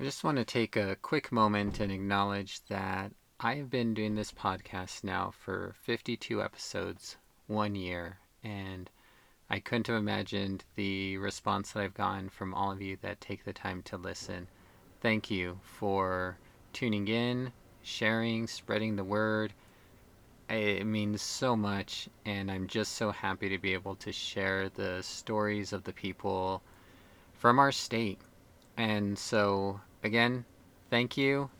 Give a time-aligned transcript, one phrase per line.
[0.00, 3.10] I just want to take a quick moment and acknowledge that
[3.40, 7.16] I have been doing this podcast now for 52 episodes,
[7.48, 8.88] one year, and
[9.50, 13.44] I couldn't have imagined the response that I've gotten from all of you that take
[13.44, 14.46] the time to listen.
[15.00, 16.38] Thank you for
[16.72, 17.50] tuning in,
[17.82, 19.52] sharing, spreading the word.
[20.48, 25.02] It means so much, and I'm just so happy to be able to share the
[25.02, 26.62] stories of the people
[27.34, 28.20] from our state.
[28.76, 30.44] And so again,
[30.90, 31.50] thank you.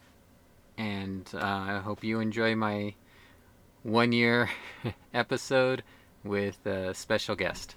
[0.77, 2.95] And uh, I hope you enjoy my
[3.83, 4.51] one year
[5.15, 5.83] episode
[6.25, 7.77] with a special guest.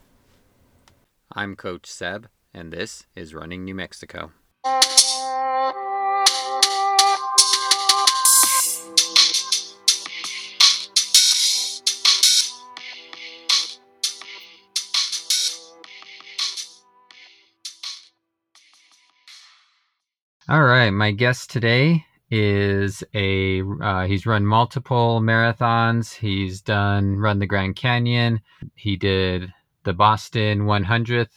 [1.34, 4.32] I'm Coach Seb, and this is Running New Mexico.
[20.52, 26.14] All right, my guest today is a uh, he's run multiple marathons.
[26.14, 28.42] He's done run the Grand Canyon.
[28.76, 29.54] He did
[29.86, 31.30] the Boston 100th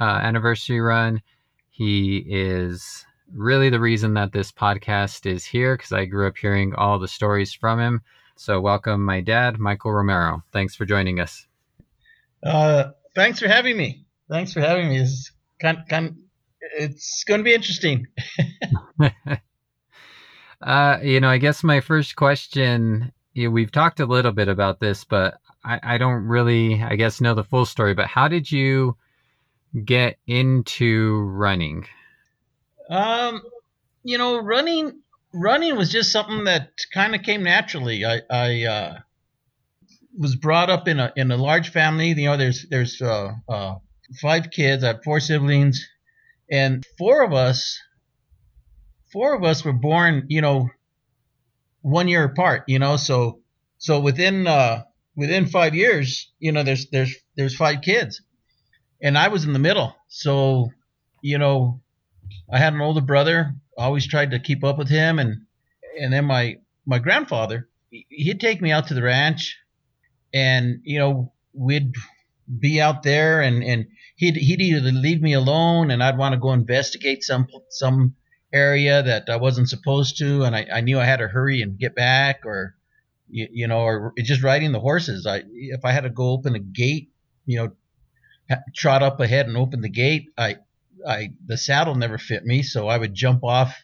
[0.00, 1.20] uh, anniversary run.
[1.68, 6.74] He is really the reason that this podcast is here because I grew up hearing
[6.74, 8.00] all the stories from him.
[8.36, 10.44] So welcome, my dad, Michael Romero.
[10.50, 11.46] Thanks for joining us.
[12.42, 14.06] Uh, thanks for having me.
[14.30, 15.00] Thanks for having me.
[15.00, 15.30] It's
[15.60, 16.21] kind, kind,
[16.78, 18.06] it's going to be interesting.
[20.62, 24.48] uh, you know, I guess my first question, you know, we've talked a little bit
[24.48, 27.94] about this, but I, I don't really, I guess, know the full story.
[27.94, 28.96] But how did you
[29.84, 31.86] get into running?
[32.90, 33.42] Um,
[34.02, 35.00] you know, running,
[35.32, 38.04] running was just something that kind of came naturally.
[38.04, 38.98] I, I uh,
[40.18, 42.08] was brought up in a in a large family.
[42.08, 43.76] You know, there's there's uh, uh,
[44.20, 44.84] five kids.
[44.84, 45.88] I have four siblings
[46.52, 47.80] and four of us
[49.12, 50.68] four of us were born you know
[51.80, 53.40] one year apart you know so
[53.78, 54.82] so within uh
[55.16, 58.22] within five years you know there's there's there's five kids.
[59.02, 59.96] And i was in the middle.
[60.08, 60.70] So
[61.22, 61.80] you know
[62.52, 65.18] i had an older brother always tried to keep up with him.
[65.18, 65.42] And
[65.98, 69.56] and then my my grandfather he'd take me out to the ranch.
[70.34, 71.94] And you know we'd
[72.58, 73.86] be out there and and
[74.16, 78.14] he'd he'd either leave me alone and I'd want to go investigate some some
[78.52, 81.78] area that I wasn't supposed to and I, I knew I had to hurry and
[81.78, 82.74] get back or
[83.28, 85.26] you, you know or just riding the horses.
[85.26, 87.10] I if I had to go open a gate
[87.46, 90.56] you know trot up ahead and open the gate I
[91.06, 93.74] I the saddle never fit me so I would jump off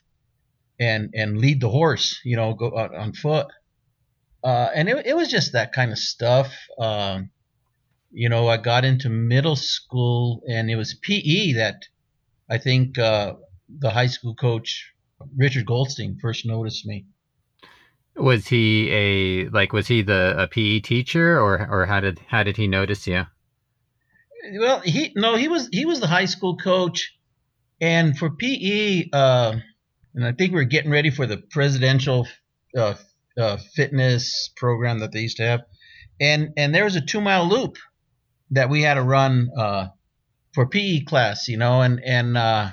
[0.79, 3.47] and and lead the horse you know go out on foot.
[4.45, 7.31] Uh, and it, it was just that kind of stuff um,
[8.11, 11.87] you know, I got into middle school, and it was PE that
[12.49, 13.35] I think uh,
[13.69, 14.93] the high school coach
[15.37, 17.07] Richard Goldstein first noticed me.
[18.17, 19.73] Was he a like?
[19.73, 23.27] Was he the a PE teacher, or or how did how did he notice you?
[24.59, 27.17] Well, he no, he was he was the high school coach,
[27.81, 29.57] and for PE, uh,
[30.15, 32.27] and I think we are getting ready for the presidential
[32.77, 32.95] uh,
[33.39, 35.61] uh, fitness program that they used to have,
[36.21, 37.77] and and there was a two mile loop
[38.51, 39.89] that we had to run uh,
[40.53, 42.71] for PE class, you know, and and uh,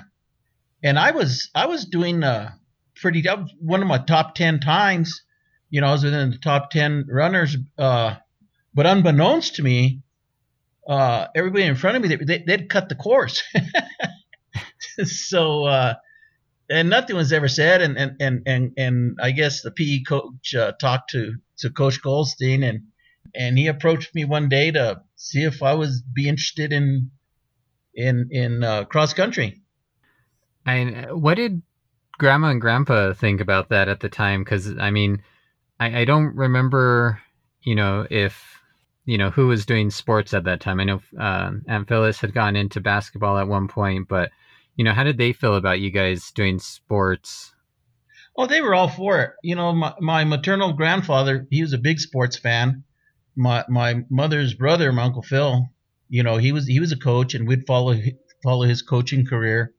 [0.82, 2.52] and I was I was doing uh,
[2.94, 3.24] pretty
[3.60, 5.22] one of my top ten times,
[5.70, 8.16] you know, I was within the top ten runners, uh,
[8.74, 10.02] but unbeknownst to me,
[10.88, 13.42] uh, everybody in front of me they, they, would cut the course,
[15.04, 15.94] so uh,
[16.70, 20.54] and nothing was ever said, and and and and, and I guess the PE coach
[20.54, 22.84] uh, talked to to Coach Goldstein and
[23.36, 27.10] and he approached me one day to see if I was be interested in
[27.94, 29.62] in in uh, cross country.
[30.64, 31.62] And what did
[32.18, 34.42] Grandma and Grandpa think about that at the time?
[34.42, 35.22] Because I mean,
[35.78, 37.20] I, I don't remember,
[37.62, 38.56] you know, if
[39.04, 40.80] you know who was doing sports at that time.
[40.80, 44.30] I know uh, Aunt Phyllis had gone into basketball at one point, but
[44.74, 47.52] you know, how did they feel about you guys doing sports?
[48.36, 49.30] Oh, they were all for it.
[49.42, 52.84] You know, my, my maternal grandfather, he was a big sports fan
[53.36, 55.68] my my mother's brother, my uncle Phil,
[56.08, 57.94] you know, he was he was a coach, and we'd follow
[58.42, 59.74] follow his coaching career.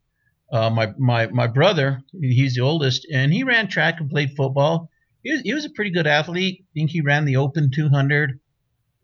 [0.52, 4.90] Uh, my my my brother, he's the oldest, and he ran track and played football.
[5.24, 6.60] He was, he was a pretty good athlete.
[6.62, 8.40] I think he ran the Open 200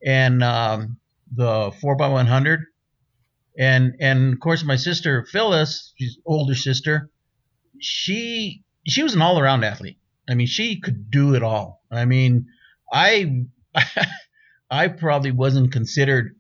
[0.06, 0.98] and um,
[1.34, 2.60] the 4x100.
[3.58, 7.10] And and of course, my sister Phyllis, she's older sister,
[7.80, 10.00] she she was an all around athlete.
[10.30, 11.84] I mean, she could do it all.
[11.92, 12.48] I mean,
[12.92, 13.46] I
[14.74, 16.36] I probably wasn't considered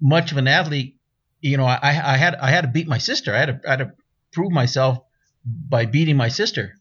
[0.00, 0.96] much of an athlete.
[1.40, 3.34] You know, I, I had I had to beat my sister.
[3.34, 3.92] I had to, I had to
[4.32, 4.98] prove myself
[5.44, 6.74] by beating my sister,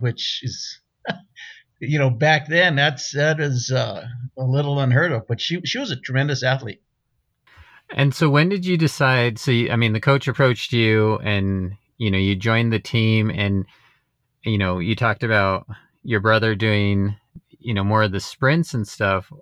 [0.00, 0.80] which is,
[1.80, 4.04] you know, back then that's that is uh,
[4.36, 5.28] a little unheard of.
[5.28, 6.82] But she she was a tremendous athlete.
[7.90, 9.38] And so when did you decide?
[9.38, 13.30] So you, I mean, the coach approached you, and you know, you joined the team,
[13.30, 13.64] and
[14.44, 15.66] you know, you talked about
[16.02, 17.14] your brother doing,
[17.60, 19.32] you know, more of the sprints and stuff.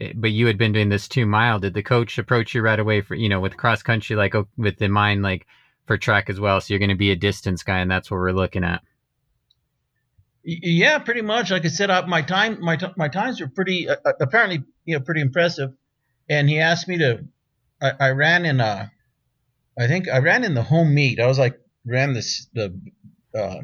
[0.00, 1.58] Eh, but you had been doing this two mile.
[1.58, 4.48] Did the coach approach you right away for you know with cross country, like oh,
[4.56, 5.46] with the mind, like
[5.86, 6.60] for track as well?
[6.60, 8.82] So you're going to be a distance guy, and that's what we're looking at.
[10.42, 11.50] Yeah, pretty much.
[11.50, 15.04] Like I said, my time my my times were pretty uh, uh, apparently you know
[15.04, 15.72] pretty impressive,
[16.28, 17.24] and he asked me to.
[17.82, 18.92] I, I ran in a,
[19.78, 21.18] I think I ran in the home meet.
[21.18, 22.78] I was like ran this the
[23.34, 23.60] uh,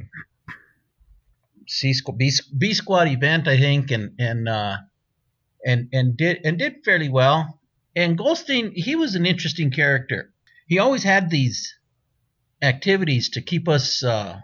[1.66, 4.76] C squad B, B squad event, I think, and and uh,
[5.64, 7.60] and and did and did fairly well.
[7.94, 10.32] And Goldstein, he was an interesting character.
[10.66, 11.74] He always had these
[12.60, 14.40] activities to keep us uh,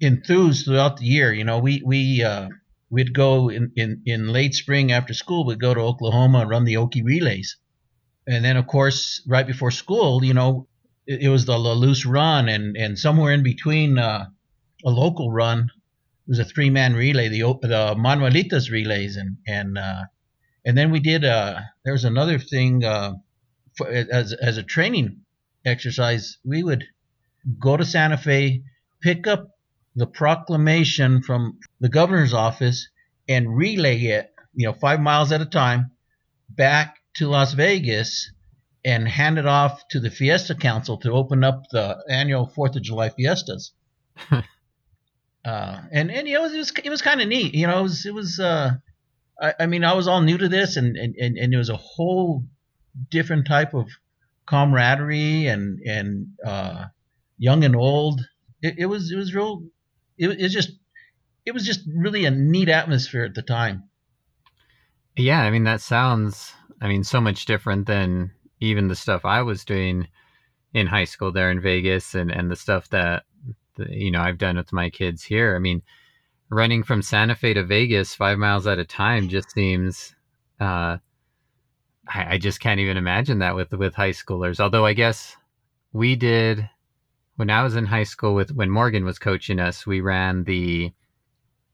[0.00, 1.32] enthused throughout the year.
[1.32, 2.48] You know, we we uh,
[2.90, 5.44] we'd go in, in in late spring after school.
[5.44, 7.56] We'd go to Oklahoma and run the Okie relays,
[8.26, 10.66] and then of course right before school, you know,
[11.06, 14.26] it, it was the La Luz run, and and somewhere in between uh,
[14.84, 15.70] a local run
[16.26, 20.06] it was a three man relay, the the Manuelitas relays, and and uh,
[20.66, 21.24] and then we did.
[21.24, 23.12] Uh, there was another thing uh,
[23.76, 25.20] for, as as a training
[25.64, 26.38] exercise.
[26.44, 26.84] We would
[27.58, 28.64] go to Santa Fe,
[29.00, 29.48] pick up
[29.94, 32.88] the proclamation from the governor's office,
[33.28, 35.92] and relay it, you know, five miles at a time,
[36.50, 38.32] back to Las Vegas,
[38.84, 42.82] and hand it off to the Fiesta Council to open up the annual Fourth of
[42.82, 43.72] July fiestas.
[44.30, 44.42] uh,
[45.44, 47.54] and and you know it was it was kind of neat.
[47.54, 48.40] You know, it was it was.
[48.40, 48.72] Uh,
[49.40, 51.68] I, I mean, I was all new to this, and, and, and, and it was
[51.68, 52.44] a whole
[53.10, 53.88] different type of
[54.46, 56.86] camaraderie and and uh,
[57.38, 58.20] young and old.
[58.62, 59.64] It, it, was it was real.
[60.16, 60.70] It, it was just
[61.44, 63.84] it was just really a neat atmosphere at the time.
[65.16, 66.52] Yeah, I mean that sounds.
[66.80, 70.08] I mean, so much different than even the stuff I was doing
[70.74, 73.24] in high school there in Vegas, and and the stuff that
[73.78, 75.54] you know I've done with my kids here.
[75.56, 75.82] I mean
[76.48, 80.14] running from Santa Fe to Vegas five miles at a time just seems.
[80.60, 80.98] Uh,
[82.08, 84.60] I, I just can't even imagine that with with high schoolers.
[84.60, 85.36] Although I guess
[85.92, 86.68] we did
[87.36, 90.92] when I was in high school with when Morgan was coaching us, we ran the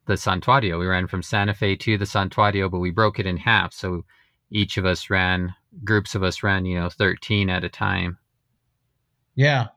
[0.06, 0.78] the Santuario.
[0.78, 3.72] We ran from Santa Fe to the Santuario, but we broke it in half.
[3.72, 4.04] So
[4.50, 5.54] each of us ran
[5.84, 8.18] groups of us ran, you know, thirteen at a time.
[9.34, 9.68] Yeah,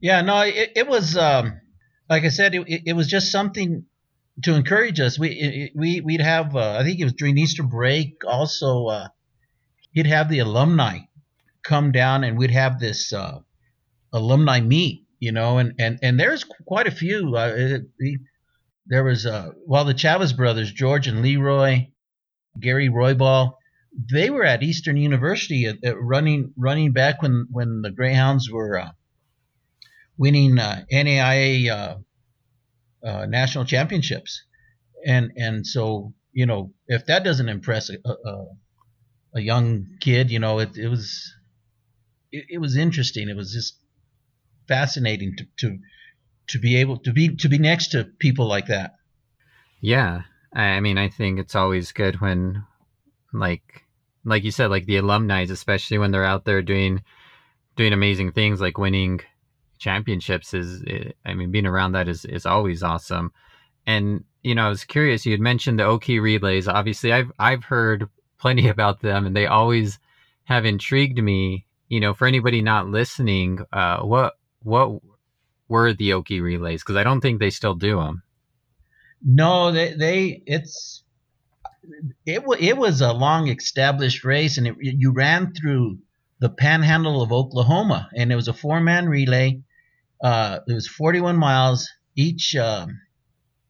[0.00, 0.20] yeah.
[0.20, 1.60] No, it, it was um,
[2.08, 3.86] like I said, it, it was just something
[4.42, 5.18] to encourage us.
[5.18, 8.22] We we we'd have uh, I think it was during Easter break.
[8.26, 9.08] Also, uh,
[9.92, 11.00] he'd have the alumni
[11.62, 13.40] come down, and we'd have this uh,
[14.12, 15.06] alumni meet.
[15.20, 17.34] You know, and and and there's quite a few.
[17.36, 18.20] Uh, it,
[18.86, 21.86] there was uh, well the Chavez brothers, George and Leroy,
[22.58, 23.52] Gary Roybal.
[24.12, 28.80] They were at Eastern University at, at running running back when when the Greyhounds were
[28.80, 28.90] uh,
[30.18, 32.02] winning NAIA
[33.04, 34.42] uh, national championships,
[35.06, 38.44] and and so you know if that doesn't impress a, a,
[39.36, 41.32] a young kid, you know it, it was
[42.32, 43.28] it, it, was interesting.
[43.28, 43.78] It was just
[44.66, 45.78] fascinating to, to
[46.48, 48.94] to be able to be to be next to people like that.
[49.80, 50.22] Yeah,
[50.54, 52.64] I mean, I think it's always good when,
[53.32, 53.84] like,
[54.24, 57.02] like you said, like the alumni, especially when they're out there doing
[57.76, 59.20] doing amazing things, like winning
[59.78, 60.82] championships is
[61.24, 63.32] i mean being around that is is always awesome.
[63.86, 66.68] And you know i was curious you had mentioned the okie relays.
[66.68, 69.98] Obviously i've i've heard plenty about them and they always
[70.44, 71.66] have intrigued me.
[71.88, 75.00] You know for anybody not listening uh what what
[75.68, 76.82] were the okie relays?
[76.82, 78.22] Because i don't think they still do them
[79.24, 81.02] no they they it's
[82.26, 85.98] it, it was a long established race and it, you ran through
[86.38, 89.62] the panhandle of Oklahoma, and it was a four-man relay.
[90.22, 91.88] Uh, it was 41 miles.
[92.16, 92.86] Each uh,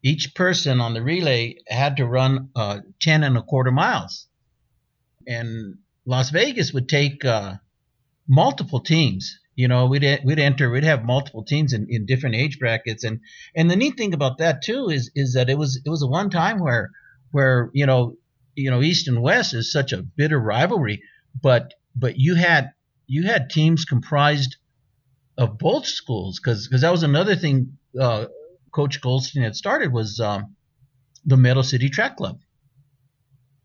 [0.02, 4.26] each person on the relay had to run uh, 10 and a quarter miles,
[5.26, 7.54] and Las Vegas would take uh,
[8.28, 9.38] multiple teams.
[9.56, 13.20] You know, we'd we'd enter, we'd have multiple teams in, in different age brackets, and
[13.54, 16.08] and the neat thing about that too is is that it was it was a
[16.08, 16.90] one time where
[17.30, 18.16] where you know
[18.56, 21.02] you know East and West is such a bitter rivalry,
[21.40, 22.72] but but you had
[23.06, 24.56] you had teams comprised
[25.36, 28.26] of both schools because because that was another thing uh,
[28.72, 30.56] Coach Goldstein had started was um,
[31.24, 32.40] the Meadow City Track Club,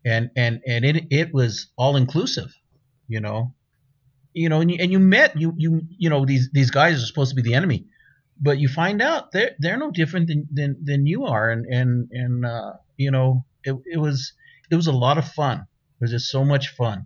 [0.06, 2.54] and and and it it was all inclusive,
[3.08, 3.54] you know,
[4.34, 7.06] you know, and you, and you met you you you know these these guys are
[7.06, 7.86] supposed to be the enemy,
[8.40, 12.10] but you find out they're they're no different than than, than you are, and and
[12.12, 14.34] and uh, you know it, it was
[14.72, 15.60] it was a lot of fun.
[15.60, 17.06] It was just so much fun.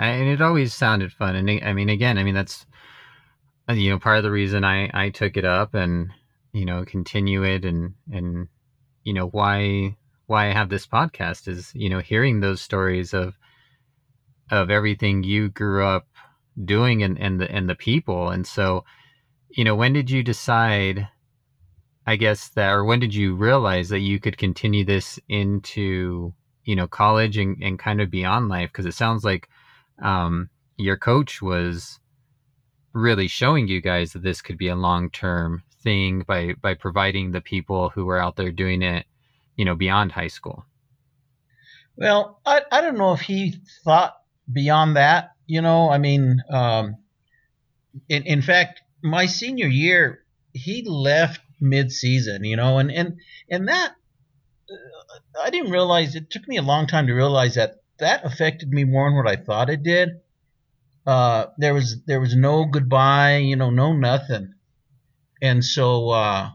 [0.00, 1.36] And it always sounded fun.
[1.36, 2.64] And I mean, again, I mean that's
[3.68, 6.10] uh, you know part of the reason I I took it up and
[6.52, 8.48] you know continue it and and
[9.04, 13.34] you know why why I have this podcast is you know hearing those stories of
[14.50, 16.06] of everything you grew up
[16.64, 18.84] doing and and the and the people and so
[19.50, 21.08] you know when did you decide
[22.06, 26.32] I guess that or when did you realize that you could continue this into
[26.64, 29.48] you know college and, and kind of beyond life because it sounds like
[30.02, 31.98] um, your coach was
[32.92, 37.30] really showing you guys that this could be a long term thing by by providing
[37.30, 39.06] the people who were out there doing it,
[39.56, 40.64] you know, beyond high school.
[41.96, 44.16] Well, I I don't know if he thought
[44.50, 45.32] beyond that.
[45.46, 46.96] You know, I mean, um,
[48.08, 52.44] in in fact, my senior year, he left mid-season.
[52.44, 53.18] You know, and and
[53.50, 53.92] and that
[55.42, 56.14] I didn't realize.
[56.14, 59.28] It took me a long time to realize that that affected me more than what
[59.28, 60.20] I thought it did.
[61.06, 64.52] Uh, there was there was no goodbye, you know, no nothing,
[65.40, 66.50] and so uh,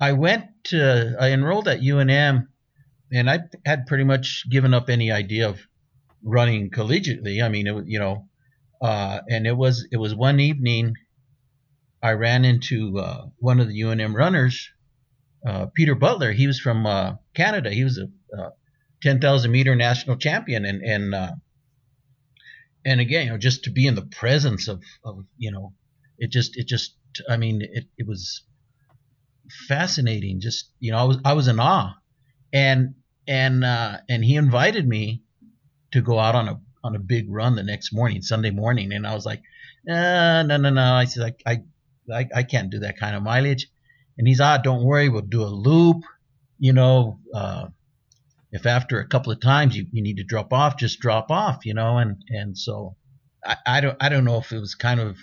[0.00, 2.46] I went to I enrolled at UNM,
[3.12, 5.60] and I had pretty much given up any idea of
[6.24, 7.42] running collegiately.
[7.42, 8.28] I mean, it you know,
[8.80, 10.94] uh, and it was it was one evening
[12.02, 14.70] I ran into uh, one of the UNM runners,
[15.46, 16.32] uh, Peter Butler.
[16.32, 17.70] He was from uh, Canada.
[17.70, 18.50] He was a uh,
[19.02, 21.32] 10,000 meter national champion, and and uh,
[22.84, 25.72] and again, you know, just to be in the presence of, of you know,
[26.18, 26.94] it just it just
[27.28, 28.42] I mean it, it was
[29.68, 30.40] fascinating.
[30.40, 31.94] Just you know, I was I was in awe,
[32.52, 32.94] and
[33.26, 35.22] and uh, and he invited me
[35.92, 39.06] to go out on a on a big run the next morning, Sunday morning, and
[39.06, 39.42] I was like,
[39.88, 40.94] uh, no no no.
[40.94, 41.62] I said I,
[42.12, 43.68] I I can't do that kind of mileage,
[44.18, 46.02] and he's ah, don't worry, we'll do a loop,
[46.58, 47.18] you know.
[47.34, 47.68] Uh,
[48.52, 51.64] if after a couple of times you, you need to drop off, just drop off,
[51.64, 52.96] you know, and and so
[53.44, 55.16] I, I don't I don't know if it was kind of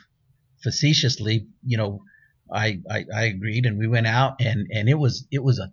[0.64, 2.04] facetiously, you know,
[2.52, 5.72] I, I I agreed and we went out and and it was it was a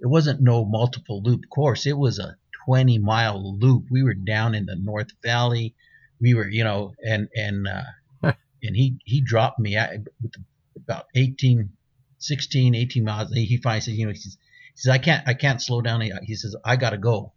[0.00, 1.86] it wasn't no multiple loop course.
[1.86, 3.86] It was a 20 mile loop.
[3.90, 5.74] We were down in the North Valley.
[6.20, 8.32] We were, you know, and and uh,
[8.62, 10.34] and he he dropped me at, with
[10.76, 11.70] about 18,
[12.18, 13.32] 16, 18 miles.
[13.32, 14.36] He finally said, you know, he says,
[14.74, 16.00] he says, I can't, I can't slow down.
[16.22, 17.32] He says, I gotta go.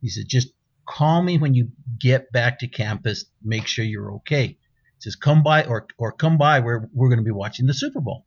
[0.00, 0.48] He says, just
[0.88, 1.68] call me when you
[2.00, 3.26] get back to campus.
[3.42, 4.46] Make sure you're okay.
[4.46, 4.56] He
[5.00, 8.00] says, come by or, or come by where we're going to be watching the Super
[8.00, 8.24] Bowl.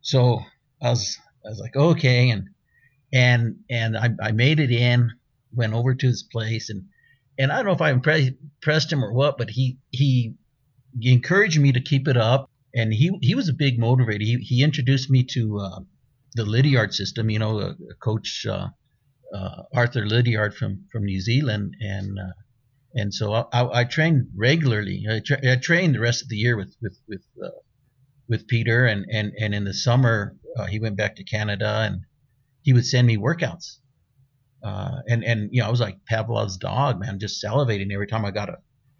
[0.00, 0.40] So
[0.82, 2.30] I was, I was like, okay.
[2.30, 2.48] And,
[3.12, 5.12] and, and I, I made it in,
[5.52, 6.84] went over to his place and,
[7.38, 10.34] and I don't know if I impressed, him or what, but he, he
[11.00, 12.50] encouraged me to keep it up.
[12.74, 14.22] And he, he was a big motivator.
[14.22, 15.80] He, he introduced me to, uh,
[16.34, 17.30] the Lydiard system.
[17.30, 18.68] You know, Coach uh,
[19.34, 22.32] uh, Arthur Lydiard from from New Zealand, and uh,
[22.94, 25.04] and so I, I, trained regularly.
[25.08, 27.50] I, tra- I, trained the rest of the year with with with uh,
[28.28, 32.02] with Peter, and and and in the summer uh, he went back to Canada, and
[32.62, 33.78] he would send me workouts.
[34.62, 38.24] Uh, and and you know I was like Pavlov's dog, man, just salivating every time
[38.24, 38.58] I got a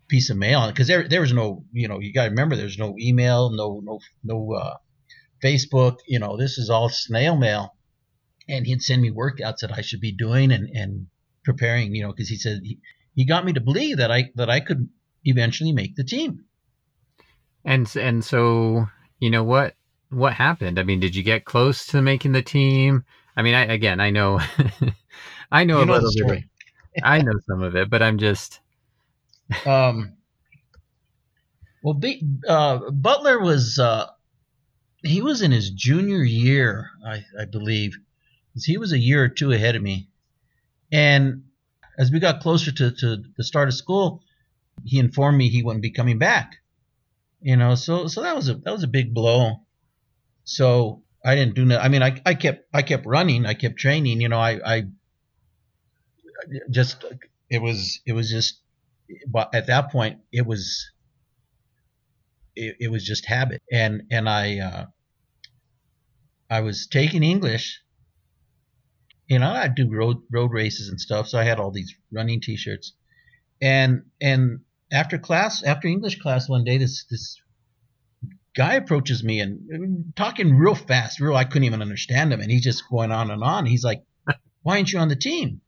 [0.09, 2.79] piece of mail because there there was no you know you got to remember there's
[2.79, 4.79] no email, no no no
[5.43, 7.75] Facebook, you know, this is all snail mail.
[8.49, 11.07] And he'd send me workouts that I should be doing and, and
[11.45, 12.79] preparing, you know, because he said he,
[13.15, 14.89] he got me to believe that I that I could
[15.25, 16.45] eventually make the team.
[17.65, 18.87] And and so,
[19.19, 19.75] you know what
[20.09, 20.79] what happened?
[20.79, 23.05] I mean, did you get close to making the team?
[23.37, 24.41] I mean, I, again, I know
[25.53, 26.45] I know, you know a little bit.
[27.03, 28.61] I know some of it, but I'm just
[29.67, 30.15] um
[31.83, 34.07] well, B, uh, Butler was uh,
[35.03, 37.99] he was in his junior year, I, I believe.
[38.55, 40.09] He was a year or two ahead of me.
[40.91, 41.45] And
[41.99, 44.23] as we got closer to, to the start of school,
[44.85, 46.57] he informed me he wouldn't be coming back.
[47.41, 49.61] You know, so so that was a that was a big blow.
[50.43, 51.79] So I didn't do no.
[51.79, 53.47] I mean, I, I kept I kept running.
[53.47, 54.21] I kept training.
[54.21, 54.83] You know, I I
[56.71, 57.05] just
[57.49, 58.61] it was it was just.
[59.27, 60.91] But at that point, it was
[62.59, 63.63] it, it was just habit.
[63.73, 64.87] And and I uh,
[66.51, 67.81] I was taking English.
[69.27, 72.41] You know, I do road road races and stuff, so I had all these running
[72.41, 72.95] T-shirts.
[73.61, 74.61] And and
[74.91, 77.41] after class, after English class one day, this this
[78.57, 82.65] guy approaches me and talking real fast, real I couldn't even understand him, and he's
[82.65, 83.67] just going on and on.
[83.67, 84.03] He's like,
[84.63, 85.61] "Why aren't you on the team?"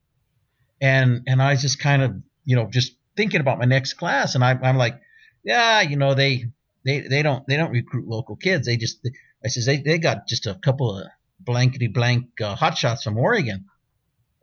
[0.81, 4.33] And and I was just kind of you know just thinking about my next class,
[4.33, 4.99] and I, I'm like,
[5.43, 6.45] "Yeah, you know they
[6.85, 8.65] they they don't they don't recruit local kids.
[8.65, 9.07] They just
[9.43, 11.07] I says they, they got just a couple of
[11.39, 13.65] blankety blank uh, hotshots from Oregon,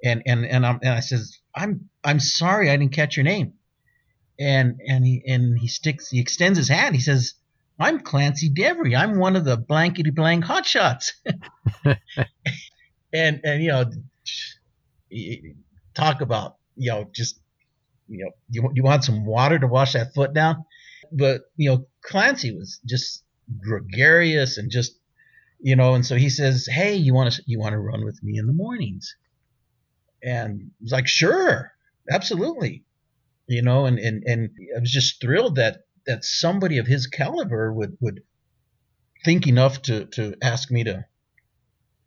[0.05, 3.55] and and and, I'm, and I says I'm I'm sorry I didn't catch your name,
[4.39, 6.95] and and he and he sticks he extends his hand.
[6.95, 7.35] He says
[7.79, 8.97] I'm Clancy Devery.
[8.97, 11.13] I'm one of the blankety blank hotshots.
[13.13, 13.91] and and you know
[15.95, 17.41] talk about you know just
[18.09, 20.65] you know you, you want some water to wash that foot down
[21.13, 23.25] but you know clancy was just
[23.61, 24.99] gregarious and just
[25.61, 28.23] you know and so he says hey you want to you want to run with
[28.23, 29.15] me in the mornings?
[30.23, 31.73] And I was like sure
[32.11, 32.85] absolutely.
[33.47, 37.73] You know and and and i was just thrilled that that somebody of his caliber
[37.73, 38.23] would would
[39.25, 41.05] think enough to to ask me to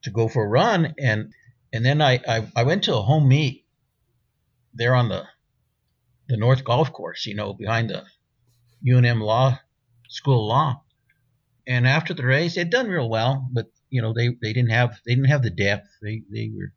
[0.04, 0.94] to go for a run.
[0.98, 1.34] And
[1.74, 3.66] and then I, I, I went to a home meet
[4.74, 5.24] there on the
[6.28, 8.04] the North Golf Course, you know, behind the
[8.88, 9.60] UNM Law
[10.10, 10.84] School Law.
[11.68, 15.00] And after the race, they'd done real well, but you know they, they didn't have
[15.06, 15.88] they didn't have the depth.
[16.02, 16.74] They they were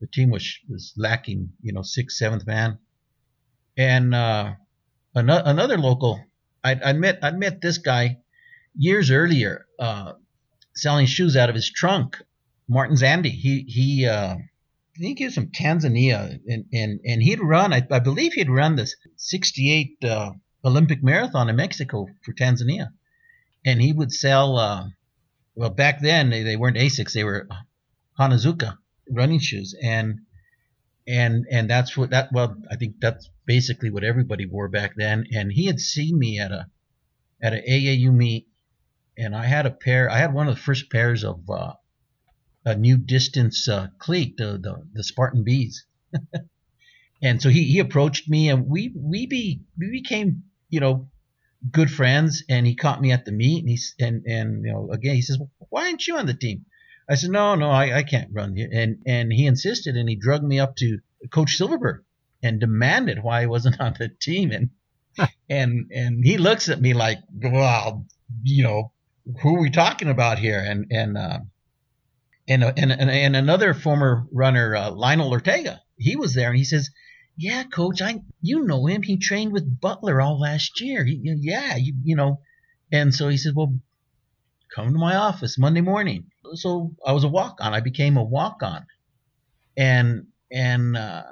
[0.00, 2.78] the team was was lacking, you know, sixth seventh man.
[3.76, 4.54] And uh,
[5.14, 6.20] another another local,
[6.62, 8.18] I I met I met this guy
[8.76, 10.12] years earlier, uh,
[10.74, 12.22] selling shoes out of his trunk
[12.68, 13.30] Martin Zandi.
[13.30, 17.72] He he uh, I think he was from Tanzania, and and and he'd run.
[17.72, 20.30] I, I believe he'd run this '68 uh,
[20.66, 22.88] Olympic marathon in Mexico for Tanzania,
[23.64, 24.56] and he would sell.
[24.58, 24.88] Uh,
[25.54, 27.48] well, back then they, they weren't Asics; they were
[28.18, 28.76] Onitsuka
[29.08, 30.20] running shoes, and
[31.06, 32.32] and and that's what that.
[32.32, 35.26] Well, I think that's basically what everybody wore back then.
[35.32, 36.66] And he had seen me at a
[37.40, 38.48] at an AAU meet,
[39.16, 40.10] and I had a pair.
[40.10, 41.74] I had one of the first pairs of uh,
[42.64, 45.86] a new distance uh, cleat, the, the, the Spartan Bees.
[47.22, 51.08] and so he, he approached me and we we be we became you know
[51.70, 54.90] good friends and he caught me at the meet and he's and and you know
[54.92, 56.66] again he says well, why aren't you on the team?
[57.08, 60.44] I said no no i, I can't run and and he insisted and he drugged
[60.44, 60.98] me up to
[61.30, 62.02] coach silverberg
[62.42, 64.52] and demanded why i wasn't on the team.
[64.52, 64.70] And
[65.48, 68.06] and and he looks at me like well
[68.42, 68.92] you know
[69.42, 70.58] who are we talking about here?
[70.58, 71.38] And and uh,
[72.48, 76.90] and, and, and another former runner, uh, Lionel Ortega, he was there and he says,
[77.36, 79.02] yeah, coach, I, you know him.
[79.02, 81.04] He trained with Butler all last year.
[81.04, 82.40] He, yeah, you, you know.
[82.90, 83.78] And so he said, well,
[84.74, 86.26] come to my office Monday morning.
[86.54, 87.74] So I was a walk on.
[87.74, 88.86] I became a walk on.
[89.76, 91.24] And, and, uh,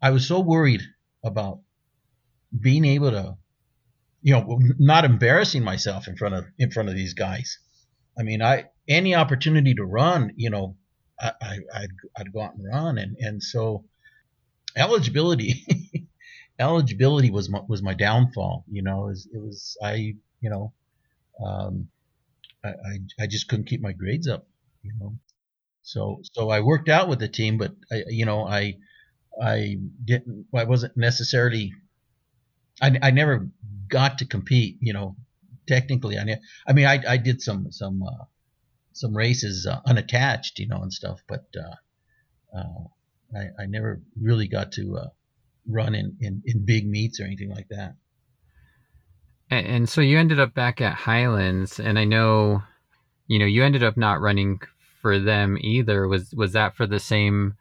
[0.00, 0.82] I was so worried
[1.24, 1.60] about
[2.58, 3.36] being able to,
[4.22, 7.58] you know, not embarrassing myself in front of, in front of these guys.
[8.18, 10.76] I mean, I, any opportunity to run, you know,
[11.20, 12.98] I, I, I'd, I'd go out and run.
[12.98, 13.84] And, and so
[14.78, 15.64] eligibility,
[16.58, 18.64] eligibility was my, was my downfall.
[18.70, 20.72] You know, it was, it was I, you know,
[21.44, 21.88] um,
[22.64, 24.46] I, I, I just couldn't keep my grades up,
[24.82, 25.18] you know.
[25.82, 28.76] So, so I worked out with the team, but I, you know, I,
[29.42, 31.72] I didn't, I wasn't necessarily,
[32.82, 33.48] I, I never
[33.88, 35.16] got to compete, you know,
[35.66, 36.18] technically.
[36.18, 38.24] I, I mean, I, I did some, some, uh,
[38.92, 41.22] some races uh, unattached, you know, and stuff.
[41.28, 42.84] But uh, uh,
[43.34, 45.08] I, I, never really got to uh,
[45.66, 47.94] run in, in, in big meets or anything like that.
[49.50, 52.62] And, and so you ended up back at Highlands, and I know,
[53.26, 54.60] you know, you ended up not running
[55.00, 56.06] for them either.
[56.08, 57.56] Was was that for the same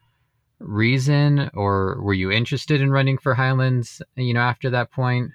[0.60, 4.02] reason, or were you interested in running for Highlands?
[4.16, 5.32] You know, after that point.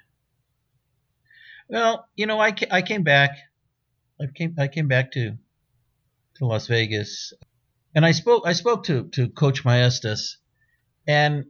[1.69, 3.37] Well, you know, I, I came back.
[4.21, 5.37] I came I came back to
[6.35, 7.33] to Las Vegas,
[7.95, 10.37] and I spoke I spoke to to Coach Maestas,
[11.07, 11.45] and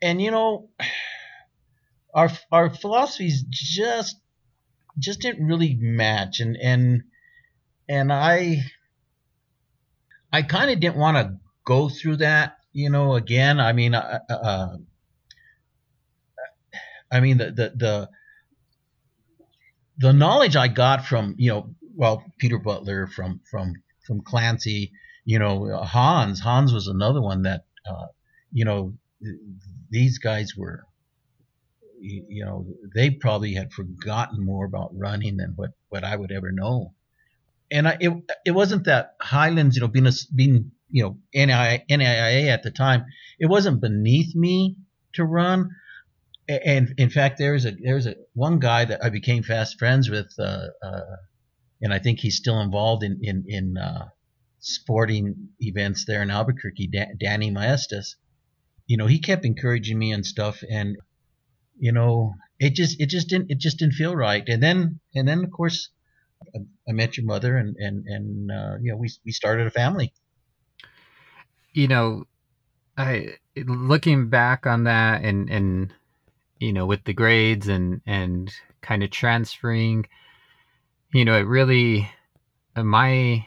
[0.00, 0.70] and you know
[2.14, 4.16] our our philosophies just
[4.98, 7.02] just didn't really match, and and
[7.88, 8.64] and I
[10.32, 13.60] I kind of didn't want to go through that, you know, again.
[13.60, 14.76] I mean, uh, uh,
[17.10, 18.10] I mean the the the
[19.98, 23.74] the knowledge I got from you know well, Peter Butler from from
[24.06, 24.92] from Clancy,
[25.26, 26.40] you know, Hans.
[26.40, 28.06] Hans was another one that, uh,
[28.52, 28.94] you know,
[29.90, 30.84] these guys were,
[32.00, 36.52] you know, they probably had forgotten more about running than what what I would ever
[36.52, 36.94] know.
[37.72, 38.12] And I, it
[38.44, 43.04] it wasn't that Highlands, you know, being a, being you know NAIA at the time,
[43.40, 44.76] it wasn't beneath me
[45.14, 45.70] to run.
[46.48, 50.32] And in fact, there's a there's a one guy that I became fast friends with.
[50.38, 51.16] Uh, uh,
[51.82, 54.06] and I think he's still involved in in in uh,
[54.66, 56.88] sporting events there in Albuquerque.
[56.88, 58.16] Da- Danny Maestas,
[58.86, 60.96] you know, he kept encouraging me and stuff, and
[61.78, 64.42] you know, it just it just didn't it just didn't feel right.
[64.48, 65.90] And then and then of course
[66.54, 69.70] I, I met your mother and and and uh, you know we we started a
[69.70, 70.12] family.
[71.72, 72.24] You know,
[72.96, 75.94] I looking back on that and and
[76.58, 80.06] you know with the grades and and kind of transferring,
[81.12, 82.10] you know, it really
[82.76, 83.46] my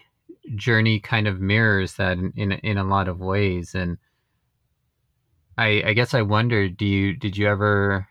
[0.55, 3.97] journey kind of mirrors that in in, in a lot of ways and
[5.59, 8.07] I, I guess I wondered, do you did you ever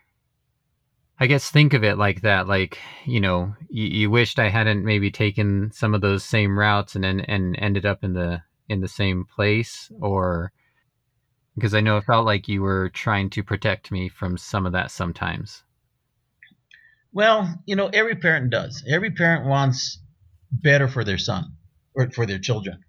[1.19, 4.85] I guess think of it like that, like, you know, you, you wished I hadn't
[4.85, 8.81] maybe taken some of those same routes and then and ended up in the in
[8.81, 10.51] the same place or
[11.55, 14.73] because I know it felt like you were trying to protect me from some of
[14.73, 15.63] that sometimes.
[17.11, 18.83] Well, you know, every parent does.
[18.87, 19.99] Every parent wants
[20.51, 21.55] better for their son
[21.95, 22.83] or for their children.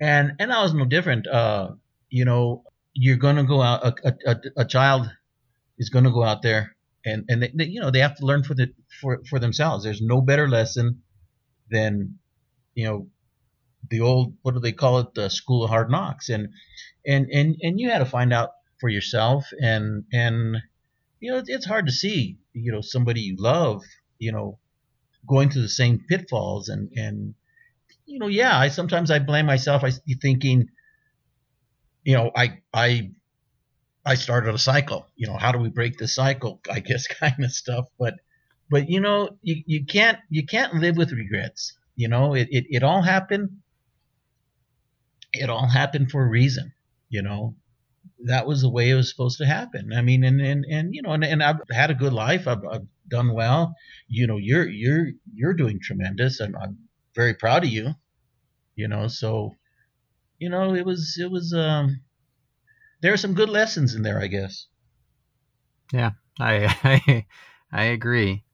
[0.00, 1.26] And and I was no different.
[1.26, 1.72] Uh,
[2.08, 5.10] you know, you're going to go out a, a, a child
[5.78, 8.26] is going to go out there and and they, they, you know they have to
[8.26, 9.84] learn for the for for themselves.
[9.84, 11.02] There's no better lesson
[11.70, 12.18] than
[12.74, 13.08] you know
[13.90, 16.48] the old what do they call it the school of hard knocks and
[17.06, 20.56] and and and you had to find out for yourself and and
[21.20, 23.82] you know it's hard to see you know somebody you love
[24.18, 24.58] you know
[25.28, 27.34] going through the same pitfalls and and
[28.06, 29.90] you know yeah I sometimes I blame myself I
[30.20, 30.68] thinking
[32.04, 33.10] you know I I
[34.06, 35.06] I started a cycle.
[35.16, 36.60] You know, how do we break the cycle?
[36.70, 37.86] I guess kind of stuff.
[37.98, 38.14] But
[38.70, 41.74] but you know, you, you can't you can't live with regrets.
[41.96, 43.50] You know, it, it, it all happened.
[45.34, 46.72] It all happened for a reason.
[47.10, 47.56] You know,
[48.24, 49.92] that was the way it was supposed to happen.
[49.92, 52.48] I mean, and and, and you know, and, and I've had a good life.
[52.48, 53.74] I've, I've done well.
[54.08, 56.40] You know, you're you're you're doing tremendous.
[56.40, 56.78] I'm, I'm
[57.14, 57.94] very proud of you.
[58.76, 59.54] You know, so
[60.38, 62.00] you know, it was it was um
[63.00, 64.66] there are some good lessons in there, I guess.
[65.92, 66.74] Yeah, I
[67.06, 67.26] I,
[67.72, 68.44] I agree.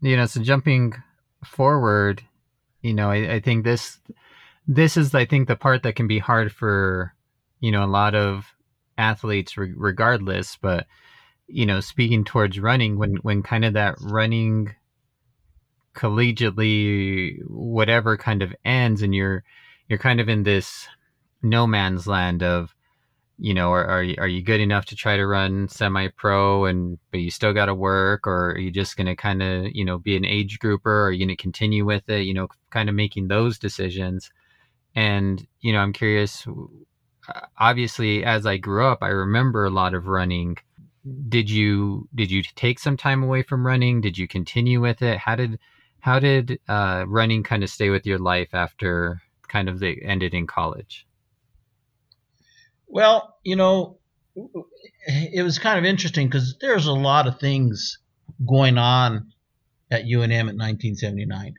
[0.00, 0.94] You know, so jumping
[1.44, 2.22] forward,
[2.82, 3.98] you know, I, I think this
[4.66, 7.14] this is I think the part that can be hard for
[7.60, 8.54] you know a lot of
[8.96, 10.86] athletes re- regardless but
[11.48, 14.74] you know speaking towards running when when kind of that running
[15.94, 19.44] collegiately whatever kind of ends and you're
[19.88, 20.88] you're kind of in this
[21.42, 22.74] no man's land of
[23.38, 26.66] you know, are are you, are you good enough to try to run semi pro
[26.66, 29.74] and but you still got to work, or are you just going to kind of
[29.74, 30.90] you know be an age grouper?
[30.90, 32.22] Or are you going to continue with it?
[32.22, 34.30] You know, kind of making those decisions.
[34.94, 36.46] And you know, I'm curious.
[37.58, 40.56] Obviously, as I grew up, I remember a lot of running.
[41.28, 44.00] Did you did you take some time away from running?
[44.00, 45.18] Did you continue with it?
[45.18, 45.58] How did
[46.04, 50.34] how did uh, running kind of stay with your life after kind of the ended
[50.34, 51.06] in college?
[52.86, 53.96] Well, you know,
[55.06, 58.00] it was kind of interesting because there's a lot of things
[58.46, 59.32] going on
[59.90, 61.54] at UNM in 1979,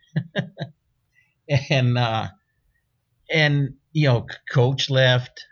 [1.72, 2.28] and uh,
[3.32, 5.44] and you know, coach left,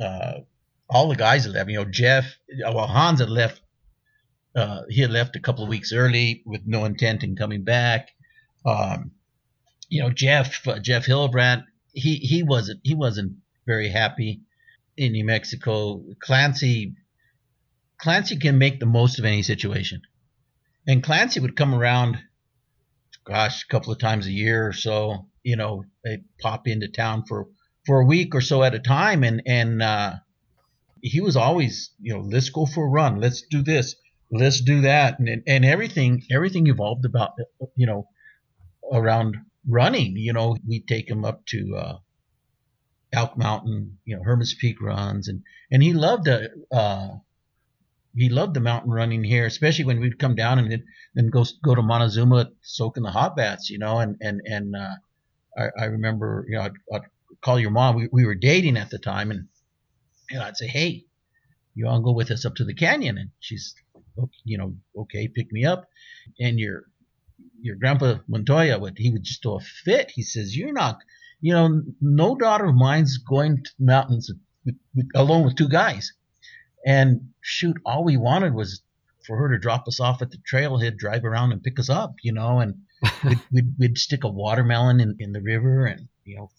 [0.00, 0.40] uh,
[0.88, 1.70] all the guys left.
[1.70, 2.24] You know, Jeff,
[2.60, 3.60] well, Hans had left.
[4.54, 8.08] Uh, he had left a couple of weeks early with no intent in coming back.
[8.66, 9.12] Um,
[9.88, 13.36] you know, Jeff, uh, Jeff Hillebrand, he he wasn't he wasn't
[13.66, 14.42] very happy
[14.96, 16.94] in New Mexico, Clancy
[18.00, 20.02] Clancy can make the most of any situation.
[20.86, 22.18] And Clancy would come around,
[23.24, 25.26] gosh, a couple of times a year or so.
[25.42, 27.48] You know, they pop into town for
[27.86, 30.14] for a week or so at a time, and and uh,
[31.02, 33.94] he was always, you know, let's go for a run, let's do this,
[34.30, 37.32] let's do that, and and everything everything evolved about,
[37.76, 38.08] you know,
[38.92, 39.36] around
[39.68, 40.16] running.
[40.16, 41.98] You know, we'd take him up to uh,
[43.12, 47.16] Elk Mountain, you know, Hermit's Peak runs, and and he loved the uh,
[48.14, 50.82] he loved the mountain running here, especially when we'd come down and
[51.14, 54.74] then go go to Montezuma, soak in the hot baths, you know, and and and
[54.76, 54.94] uh,
[55.56, 57.02] I, I remember, you know, I'd, I'd
[57.40, 57.96] call your mom.
[57.96, 59.48] We, we were dating at the time, and
[60.30, 61.04] and I'd say, hey,
[61.74, 63.18] you want to go with us up to the canyon?
[63.18, 63.74] And she's,
[64.44, 65.86] you know, okay, pick me up.
[66.38, 66.84] And your
[67.62, 70.10] your grandpa Montoya oh, would he would just throw a fit.
[70.14, 70.98] He says, you're not
[71.40, 74.30] you know, no daughter of mine's going to the mountains
[74.64, 76.12] with, with, alone with two guys.
[76.84, 78.82] And shoot, all we wanted was
[79.26, 82.14] for her to drop us off at the trailhead, drive around and pick us up,
[82.22, 82.74] you know, and
[83.24, 86.50] we'd, we'd, we'd, stick a watermelon in, in the river and, you know,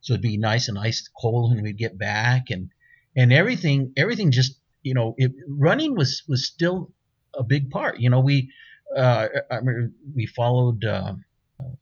[0.00, 2.70] so it'd be nice and ice cold when we'd get back and,
[3.16, 6.92] and everything, everything just, you know, it, running was, was still
[7.38, 7.98] a big part.
[8.00, 8.50] You know, we,
[8.96, 11.14] uh, I remember we followed, uh,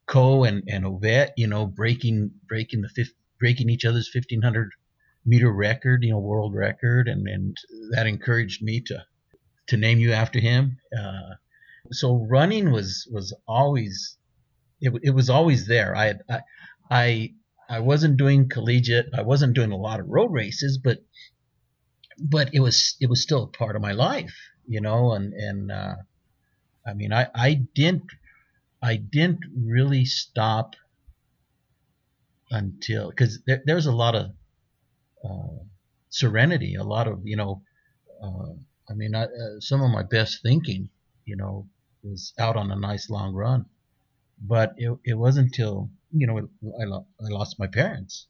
[0.06, 4.70] Coe and and Ovett, you know, breaking breaking the fifth, breaking each other's 1500
[5.26, 7.56] meter record, you know, world record, and and
[7.92, 9.04] that encouraged me to
[9.68, 10.78] to name you after him.
[10.96, 11.34] Uh,
[11.92, 14.18] So running was was always
[14.80, 15.96] it, it was always there.
[15.96, 16.40] I, I
[16.90, 17.34] I
[17.68, 19.06] I wasn't doing collegiate.
[19.14, 20.98] I wasn't doing a lot of road races, but
[22.18, 24.34] but it was it was still a part of my life,
[24.66, 25.12] you know.
[25.12, 25.94] And and uh,
[26.86, 28.04] I mean, I I didn't
[28.82, 30.76] I didn't really stop
[32.50, 34.30] until because there, there was a lot of
[35.24, 35.64] uh,
[36.10, 37.62] serenity, a lot of you know.
[38.22, 38.54] Uh,
[38.88, 40.90] I mean, I, uh, some of my best thinking,
[41.24, 41.66] you know,
[42.02, 43.64] was out on a nice long run,
[44.40, 48.26] but it, it wasn't until you know I, I lost my parents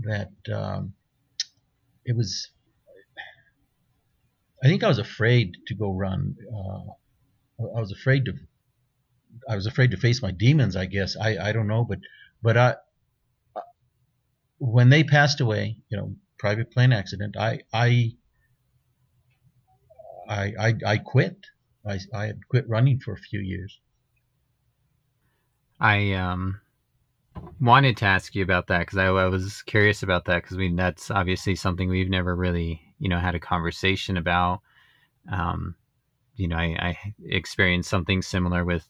[0.00, 0.94] that um,
[2.04, 2.48] it was.
[4.66, 6.34] I think I was afraid to go run.
[6.52, 8.32] Uh, I was afraid to.
[9.48, 10.74] I was afraid to face my demons.
[10.74, 12.00] I guess I I don't know, but
[12.42, 12.74] but I
[14.58, 18.14] when they passed away, you know, private plane accident, I I
[20.28, 21.36] I I, I quit.
[21.88, 23.78] I I had quit running for a few years.
[25.78, 26.60] I um
[27.60, 30.74] wanted to ask you about that because I, I, was curious about that because we
[30.74, 34.60] that's obviously something we've never really you know had a conversation about.
[35.30, 35.74] Um,
[36.36, 38.88] you know, I, I experienced something similar with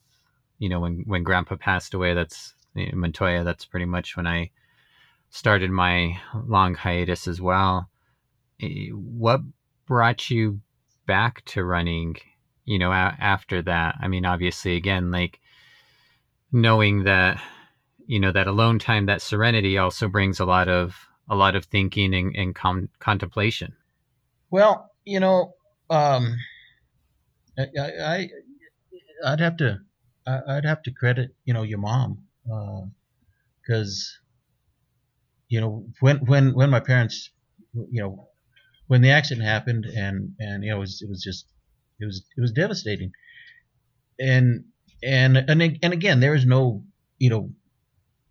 [0.58, 2.14] you know when when Grandpa passed away.
[2.14, 3.44] That's Montoya.
[3.44, 4.50] That's pretty much when I
[5.30, 7.88] started my long hiatus as well.
[8.60, 9.40] Eh, what
[9.86, 10.60] brought you
[11.06, 12.16] back to running,
[12.64, 13.96] you know, a- after that?
[14.00, 15.40] I mean, obviously, again, like
[16.52, 17.40] knowing that,
[18.06, 20.96] you know, that alone time, that serenity also brings a lot of,
[21.28, 23.74] a lot of thinking and, and contemplation.
[24.50, 25.54] Well, you know,
[25.90, 26.36] um,
[27.58, 28.28] I, I,
[29.24, 29.80] I'd have to,
[30.26, 32.24] I'd have to credit, you know, your mom,
[33.62, 34.22] because uh,
[35.48, 37.30] you know, when when when my parents,
[37.74, 38.28] you know,
[38.88, 41.46] when the accident happened, and and you know, it was it was just
[42.00, 43.12] it was it was devastating,
[44.20, 44.64] and
[45.02, 46.84] and and and again, there is no
[47.18, 47.50] you know,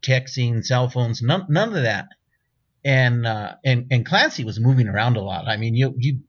[0.06, 2.08] texting, cell phones, none none of that,
[2.86, 5.48] and uh, and and Clancy was moving around a lot.
[5.48, 6.20] I mean, you you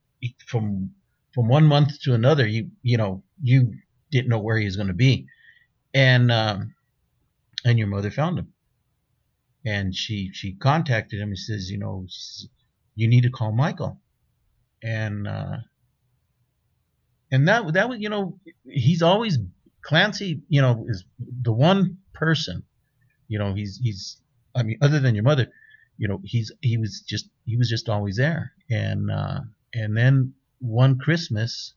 [0.46, 0.92] from
[1.34, 3.74] from one month to another, you you know, you
[4.10, 5.26] didn't know where he was going to be,
[5.92, 6.74] and um,
[7.64, 8.54] and your mother found him.
[9.66, 12.06] And she she contacted him and says, you know,
[12.94, 14.00] you need to call Michael,
[14.82, 15.58] and uh,
[17.30, 19.38] and that that was you know he's always
[19.82, 21.04] Clancy, you know, is
[21.42, 22.62] the one person,
[23.28, 24.16] you know, he's he's
[24.54, 25.48] I mean other than your mother,
[25.98, 29.40] you know, he's he was just he was just always there, and uh,
[29.74, 31.74] and then one Christmas,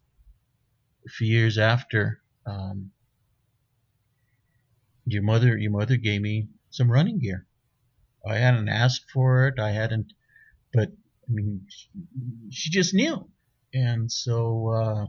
[1.06, 2.22] a few years after.
[2.46, 2.92] Um,
[5.06, 7.48] your mother, your mother gave me some running gear,
[8.28, 9.60] I hadn't asked for it.
[9.60, 10.14] I hadn't,
[10.74, 11.66] but I mean,
[12.52, 13.30] she just knew,
[13.74, 15.06] and so, uh,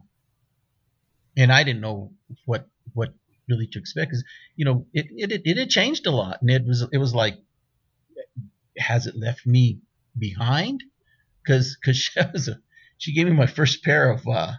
[1.37, 2.13] and I didn't know
[2.45, 3.15] what what
[3.49, 4.25] really to expect because
[4.57, 7.39] you know it, it it had changed a lot, and it was it was like,
[8.79, 9.81] has it left me
[10.19, 10.83] behind?
[11.43, 11.97] Because because
[12.45, 12.53] she
[12.99, 14.53] she gave me my first pair of uh,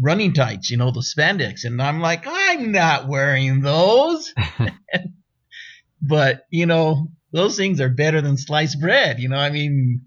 [0.00, 4.32] running tights, you know, the spandex, and I'm like, I'm not wearing those.
[6.00, 9.20] but you know those things are better than sliced bread.
[9.20, 10.02] You know, I mean,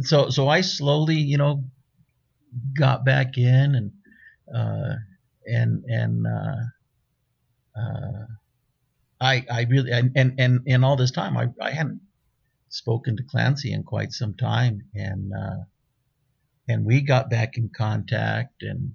[0.00, 1.64] so so I slowly, you know,
[2.78, 3.92] got back in and
[4.54, 4.94] uh,
[5.46, 8.26] and and uh, uh,
[9.20, 12.00] I I really and and and, and all this time I, I hadn't
[12.70, 15.64] spoken to Clancy in quite some time and uh,
[16.68, 18.94] and we got back in contact and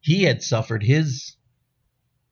[0.00, 1.36] he had suffered his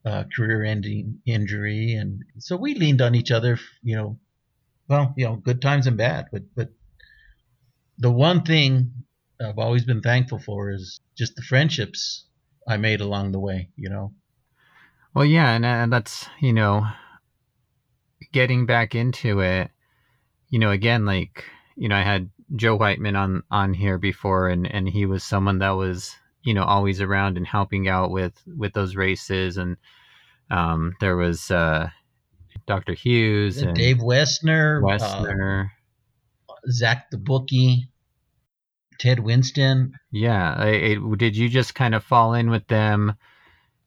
[0.04, 4.18] uh, career-ending injury, and so we leaned on each other, you know,
[4.86, 6.26] well, you know, good times and bad.
[6.30, 6.68] But but
[7.98, 8.92] the one thing
[9.40, 12.26] I've always been thankful for is just the friendships
[12.68, 13.70] I made along the way.
[13.76, 14.12] You know.
[15.14, 16.86] Well, yeah, and, and that's you know,
[18.32, 19.70] getting back into it.
[20.54, 24.72] You know, again, like you know, I had Joe Whiteman on on here before, and
[24.72, 26.14] and he was someone that was
[26.44, 29.76] you know always around and helping out with with those races, and
[30.52, 31.88] um, there was uh,
[32.68, 32.92] Dr.
[32.94, 35.70] Hughes and Dave Westner, Westner,
[36.48, 37.88] uh, Zach the Bookie,
[39.00, 39.98] Ted Winston.
[40.12, 43.14] Yeah, it, did you just kind of fall in with them?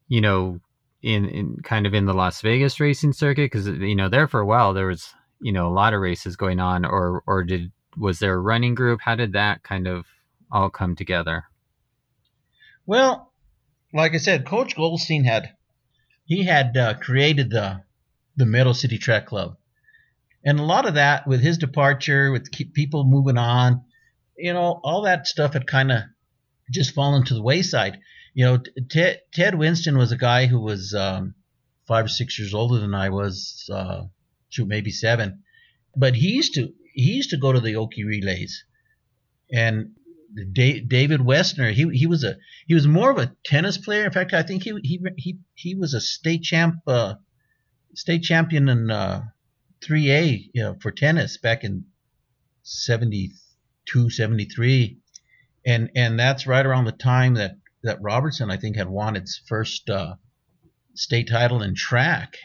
[0.09, 0.59] You know,
[1.01, 4.41] in, in kind of in the Las Vegas racing circuit because you know there for
[4.41, 7.71] a while there was you know a lot of races going on, or or did
[7.97, 9.01] was there a running group?
[9.01, 10.05] How did that kind of
[10.51, 11.45] all come together?
[12.85, 13.33] Well,
[13.93, 15.53] like I said, Coach Goldstein had
[16.25, 17.81] he had uh, created the
[18.35, 19.57] the Meadow City Track Club.
[20.45, 23.83] And a lot of that, with his departure, with people moving on,
[24.37, 26.03] you know, all that stuff had kind of
[26.71, 27.99] just fallen to the wayside.
[28.33, 31.33] you know, Ted Ted Winston was a guy who was um,
[31.87, 34.03] five or six years older than I was, uh,
[34.49, 35.43] shoot, maybe seven,
[35.95, 38.63] but he used to he used to go to the Okie relays,
[39.51, 39.91] and
[40.53, 44.05] David Westner, he he was a he was more of a tennis player.
[44.05, 47.15] In fact, I think he he he he was a state champ, uh,
[47.95, 49.23] state champion in uh,
[49.81, 51.85] 3A you know, for tennis back in
[52.63, 54.99] 72, 73.
[55.65, 59.41] and and that's right around the time that that Robertson I think had won its
[59.47, 60.15] first uh,
[60.93, 62.35] state title in track,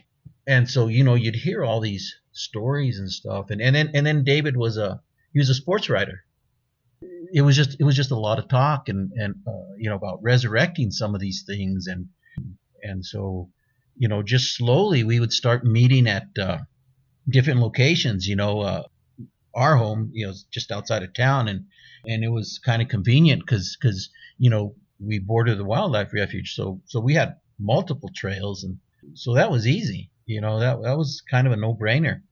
[0.46, 4.06] and so you know you'd hear all these stories and stuff, and and then and
[4.06, 5.00] then David was a
[5.32, 6.24] he was a sports writer.
[7.32, 9.96] It was just it was just a lot of talk and and uh, you know
[9.96, 11.86] about resurrecting some of these things.
[11.86, 12.08] And
[12.82, 13.50] and so
[13.96, 16.58] you know just slowly we would start meeting at uh,
[17.28, 18.82] different locations you know uh,
[19.54, 21.48] our home you know just outside of town.
[21.48, 21.66] And
[22.06, 26.54] and it was kind of convenient because because you know we border the wildlife refuge.
[26.54, 28.64] So so we had multiple trails.
[28.64, 28.78] And
[29.14, 32.22] so that was easy you know that that was kind of a no brainer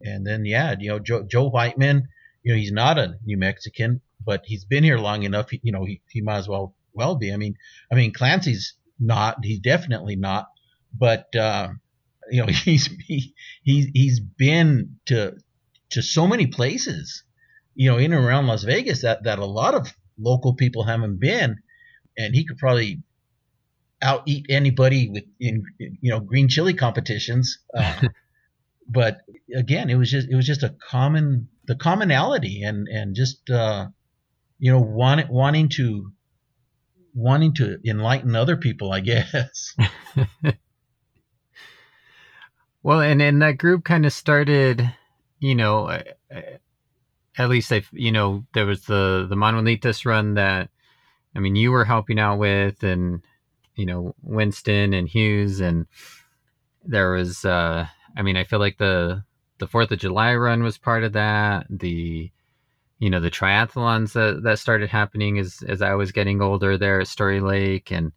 [0.00, 2.08] and then yeah you know Joe, Joe Whiteman
[2.42, 5.46] you know he's not a New Mexican but he's been here long enough.
[5.52, 7.32] You know, he, he might as well well be.
[7.32, 7.56] I mean,
[7.90, 9.38] I mean Clancy's not.
[9.42, 10.48] He's definitely not.
[10.92, 11.68] But uh,
[12.30, 15.36] you know, he's he, he he's been to
[15.90, 17.22] to so many places,
[17.74, 21.20] you know, in and around Las Vegas that that a lot of local people haven't
[21.20, 21.58] been,
[22.18, 23.02] and he could probably
[24.02, 27.58] out eat anybody with in you know green chili competitions.
[27.74, 28.02] Uh,
[28.88, 29.18] but
[29.54, 33.86] again, it was just it was just a common the commonality and and just uh,
[34.58, 36.12] you know, want, wanting to
[37.14, 39.74] wanting to enlighten other people, I guess.
[42.82, 44.92] well, and and that group kind of started,
[45.38, 46.02] you know, uh,
[46.34, 46.40] uh,
[47.38, 50.70] at least I, you know, there was the the Manuelitas run that,
[51.34, 53.22] I mean, you were helping out with, and
[53.76, 55.86] you know, Winston and Hughes, and
[56.84, 57.86] there was, uh,
[58.16, 59.22] I mean, I feel like the
[59.58, 61.66] the Fourth of July run was part of that.
[61.70, 62.30] The
[62.98, 67.00] you know the triathlons that that started happening as as I was getting older there
[67.00, 68.12] at Story Lake, and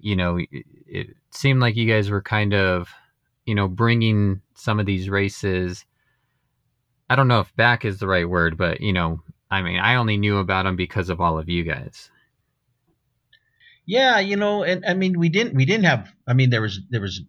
[0.00, 0.48] you know it,
[0.86, 2.88] it seemed like you guys were kind of
[3.44, 5.84] you know bringing some of these races.
[7.08, 9.96] I don't know if back is the right word, but you know, I mean, I
[9.96, 12.10] only knew about them because of all of you guys.
[13.86, 16.12] Yeah, you know, and I mean, we didn't we didn't have.
[16.26, 17.22] I mean, there was there was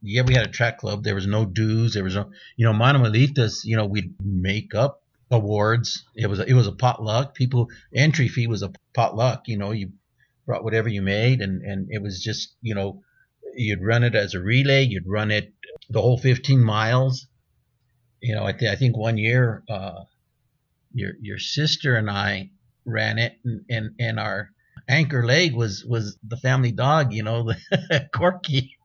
[0.00, 1.04] yeah, we had a track club.
[1.04, 1.94] There was no dues.
[1.94, 6.04] There was no, you know, Manuelitas, you know, we'd make up awards.
[6.14, 7.34] It was a, it was a potluck.
[7.34, 9.48] People entry fee was a potluck.
[9.48, 9.92] You know, you
[10.46, 13.02] brought whatever you made, and and it was just you know
[13.54, 14.84] you'd run it as a relay.
[14.84, 15.52] You'd run it
[15.90, 17.26] the whole 15 miles.
[18.20, 20.04] You know, I, th- I think one year uh,
[20.92, 22.50] your your sister and I
[22.86, 24.50] ran it, and, and and our
[24.88, 27.12] anchor leg was was the family dog.
[27.12, 28.76] You know, the Corky.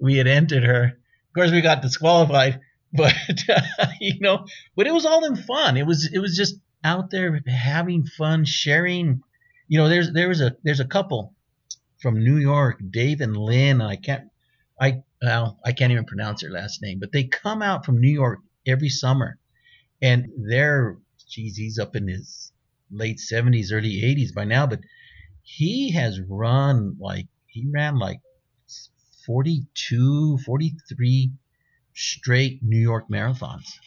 [0.00, 0.84] We had entered her.
[0.84, 2.60] Of course, we got disqualified
[2.92, 3.14] but
[3.48, 5.76] uh, you know, but it was all in fun.
[5.76, 9.22] It was it was just out there having fun, sharing.
[9.68, 11.34] You know, there's there was a there's a couple
[12.00, 13.80] from New York, Dave and Lynn.
[13.80, 14.30] I can't
[14.80, 18.12] I well I can't even pronounce their last name, but they come out from New
[18.12, 19.36] York every summer,
[20.00, 20.96] and they're
[21.28, 22.52] geez, he's up in his
[22.90, 24.78] late 70s, early 80s by now, but
[25.46, 28.20] he has run like he ran like
[29.24, 31.32] 42, 43
[31.94, 33.78] straight New York marathons.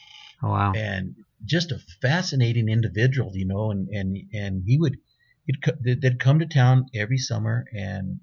[0.42, 0.72] Oh, wow.
[0.74, 4.96] And just a fascinating individual, you know, and, and, and he would,
[5.44, 5.58] he'd,
[6.00, 8.20] they'd come to town every summer and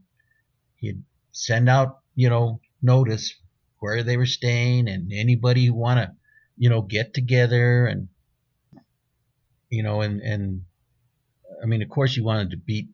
[0.77, 3.35] he'd send out, you know, notice
[3.79, 6.11] where they were staying and anybody who want to,
[6.57, 8.07] you know, get together and,
[9.69, 10.63] you know, and, and
[11.61, 12.89] I mean, of course you wanted to beat,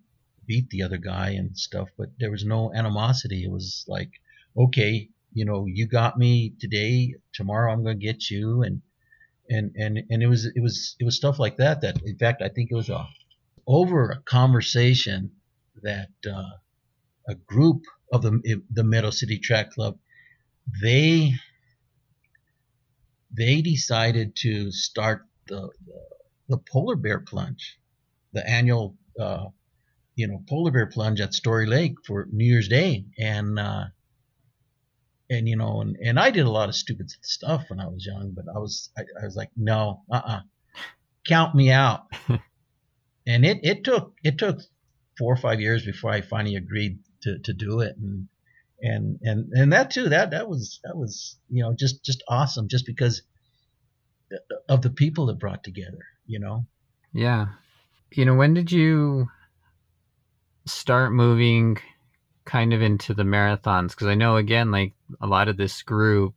[0.46, 3.44] beat the other guy and stuff, but there was no animosity.
[3.44, 4.12] It was like,
[4.58, 8.62] okay, you know, you got me today, tomorrow I'm going to get you.
[8.62, 8.82] And,
[9.50, 12.42] and, and, and it was, it was, it was stuff like that, that in fact,
[12.42, 13.08] I think it was a,
[13.66, 15.32] over a conversation
[15.82, 16.58] that, uh,
[17.28, 19.98] a group of the, the Meadow City Track Club,
[20.82, 21.34] they,
[23.36, 26.02] they decided to start the, the,
[26.50, 27.80] the polar bear plunge,
[28.34, 29.46] the annual, uh,
[30.16, 33.06] you know, polar bear plunge at Story Lake for New Year's Day.
[33.18, 33.86] And, uh,
[35.30, 38.06] and you know, and, and I did a lot of stupid stuff when I was
[38.06, 40.36] young, but I was I, I was like, no, uh, uh-uh.
[40.36, 40.40] uh
[41.28, 42.06] count me out.
[43.28, 44.60] and it it took it took
[45.18, 48.28] four or five years before I finally agreed to, to do it, and
[48.82, 52.68] and and and that too that that was that was you know just just awesome
[52.68, 53.22] just because
[54.68, 56.66] of the people that brought together, you know.
[57.14, 57.48] Yeah,
[58.12, 59.28] you know, when did you
[60.66, 61.78] start moving
[62.46, 63.90] kind of into the marathons?
[63.92, 66.36] Because I know again, like a lot of this group,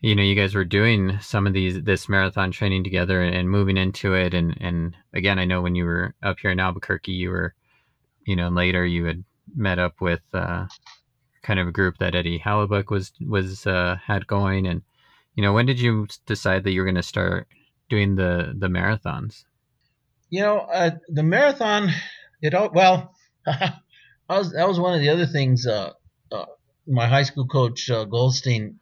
[0.00, 3.76] you know, you guys were doing some of these this marathon training together and, moving
[3.76, 7.30] into it, and and again, I know when you were up here in Albuquerque, you
[7.30, 7.54] were,
[8.24, 9.24] you know, later you had
[9.54, 10.66] met up with uh,
[11.42, 14.82] kind of a group that Eddie Hallebuyck was was uh, had going, and
[15.34, 17.48] you know, when did you decide that you were going to start
[17.88, 19.44] doing the the marathons?
[20.28, 21.90] You know, uh, the marathon,
[22.42, 23.15] it all well.
[24.28, 25.66] I was, that was one of the other things.
[25.66, 25.92] Uh,
[26.32, 26.46] uh,
[26.86, 28.78] my high school coach uh, Goldstein,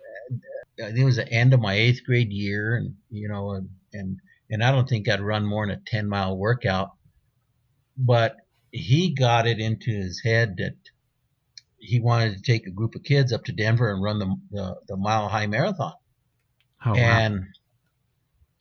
[0.81, 3.69] I think it was the end of my eighth grade year, and you know, and
[3.93, 4.19] and,
[4.51, 6.93] and I don't think I'd run more than a ten mile workout,
[7.97, 8.37] but
[8.71, 10.77] he got it into his head that
[11.79, 14.77] he wanted to take a group of kids up to Denver and run the the,
[14.89, 15.93] the mile high marathon.
[16.85, 16.97] Oh, wow.
[16.97, 17.45] and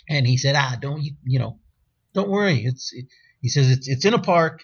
[0.10, 1.60] and he said, ah, don't you you know,
[2.14, 2.64] don't worry.
[2.66, 3.06] It's it,
[3.42, 4.62] he says it's it's in a park.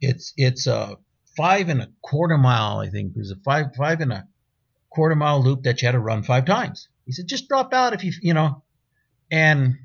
[0.00, 0.96] It's it's a
[1.36, 3.16] five and a quarter mile, I think.
[3.16, 4.26] It was a five five and a
[4.90, 6.88] quarter mile loop that you had to run five times.
[7.04, 8.62] He said, just drop out if you you know.
[9.30, 9.76] And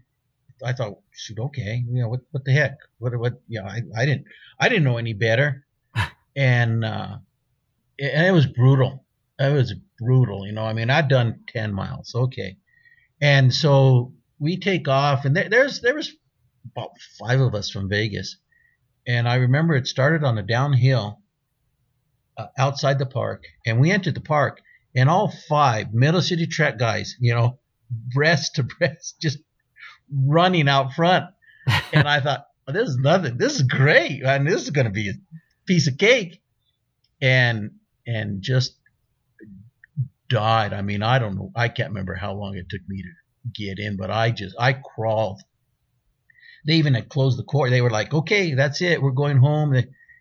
[0.63, 2.77] I thought, shoot, okay, you know what what the heck?
[2.99, 3.41] What what?
[3.47, 4.25] Yeah, I, I didn't
[4.59, 5.65] I didn't know any better.
[6.35, 7.17] and uh,
[7.99, 9.05] and it was brutal.
[9.39, 10.63] It was brutal, you know.
[10.63, 12.57] I mean, I'd done ten miles, okay,
[13.21, 16.13] and so we take off, and there, there's there was
[16.71, 18.37] about five of us from Vegas,
[19.07, 21.19] and I remember it started on a downhill
[22.37, 24.61] uh, outside the park, and we entered the park,
[24.95, 27.59] and all five Meadow City Track guys, you know,
[28.13, 29.39] breast to breast, just
[30.11, 31.25] running out front,
[31.91, 33.37] and I thought, well, this is nothing.
[33.37, 35.13] This is great, and this is going to be a
[35.65, 36.41] piece of cake,
[37.21, 37.71] and
[38.05, 38.75] and just
[40.29, 40.73] died.
[40.73, 41.51] I mean, I don't know.
[41.55, 43.09] I can't remember how long it took me to
[43.53, 45.41] get in, but I just I crawled.
[46.65, 47.71] They even had closed the court.
[47.71, 49.01] They were like, "Okay, that's it.
[49.01, 49.75] We're going home."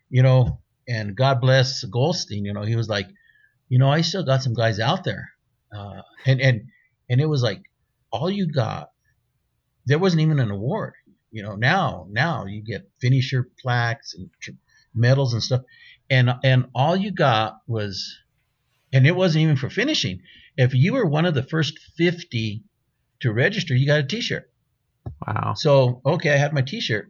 [0.09, 2.45] You know, and God bless Goldstein.
[2.45, 3.07] You know, he was like,
[3.69, 5.31] "You know, I still got some guys out there,"
[5.75, 6.61] uh, and and
[7.09, 7.63] and it was like,
[8.13, 8.91] all you got.
[9.85, 10.93] There wasn't even an award.
[11.31, 14.29] You know, now now you get finisher plaques and
[14.93, 15.63] medals and stuff,
[16.09, 18.19] and and all you got was,
[18.93, 20.21] and it wasn't even for finishing.
[20.55, 22.63] If you were one of the first fifty
[23.21, 24.52] to register, you got a T-shirt.
[25.27, 25.53] Wow.
[25.55, 27.09] So okay, I had my T-shirt,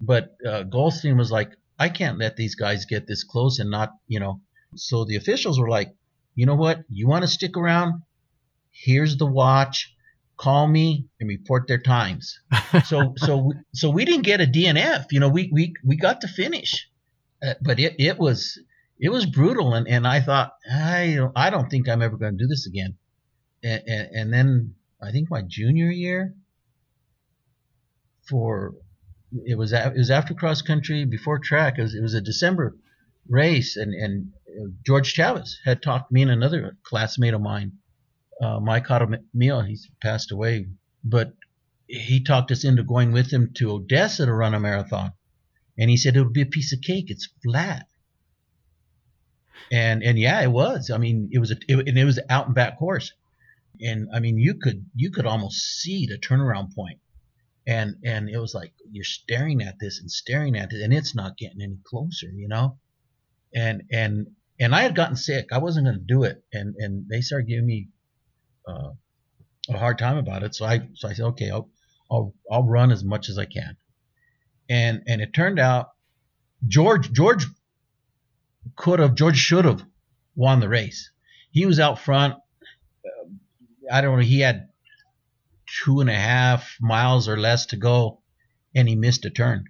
[0.00, 3.92] but uh, Goldstein was like, I can't let these guys get this close and not,
[4.06, 4.40] you know.
[4.76, 5.94] So the officials were like,
[6.34, 6.82] you know what?
[6.88, 8.02] You want to stick around?
[8.70, 9.94] Here's the watch.
[10.36, 12.38] Call me and report their times.
[12.86, 15.06] so so so we didn't get a DNF.
[15.10, 16.88] You know, we we we got to finish,
[17.42, 18.58] uh, but it it was
[18.98, 22.36] it was brutal, and, and I thought I don't, I don't think I'm ever going
[22.36, 22.96] to do this again.
[23.62, 26.34] And, and, and then I think my junior year
[28.30, 28.74] for
[29.44, 31.78] it was it was after cross country before track.
[31.78, 32.76] It was, it was a December
[33.28, 34.32] race, and and
[34.86, 37.72] George Chavez had talked me and another classmate of mine,
[38.40, 39.66] uh, Mike Jaramillo.
[39.66, 40.68] He's passed away,
[41.04, 41.34] but
[41.86, 45.12] he talked us into going with him to Odessa to run a marathon,
[45.78, 47.10] and he said it would be a piece of cake.
[47.10, 47.86] It's flat.
[49.72, 50.90] And and yeah, it was.
[50.90, 53.12] I mean, it was a it, and it was an out and back course,
[53.80, 56.98] and I mean, you could you could almost see the turnaround point
[57.66, 61.14] and and it was like you're staring at this and staring at it and it's
[61.14, 62.78] not getting any closer you know?
[63.54, 65.48] And and and i had gotten sick.
[65.52, 66.42] I wasn't going to do it.
[66.52, 67.88] And and they started giving me
[68.68, 68.90] uh,
[69.68, 70.54] a hard time about it.
[70.54, 71.68] So i so i said okay i'll
[72.10, 73.76] i'll i'll run as much as i can.
[74.68, 75.90] And and it turned out
[76.66, 77.46] george george
[78.76, 79.84] could have george should have
[80.34, 81.10] won the race.
[81.50, 82.34] He was out front.
[83.04, 83.28] Uh,
[83.92, 84.69] i don't know he had
[85.84, 88.20] two and a half miles or less to go,
[88.74, 89.64] and he missed a turn.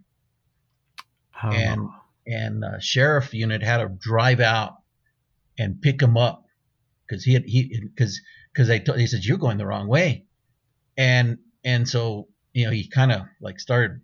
[1.42, 1.50] Oh.
[1.50, 1.88] And
[2.26, 4.74] and uh, sheriff unit had to drive out
[5.58, 6.44] and pick him up
[7.06, 8.20] because he had he because
[8.52, 10.24] because they t- he said you're going the wrong way,
[10.96, 14.00] and and so you know he kind of like started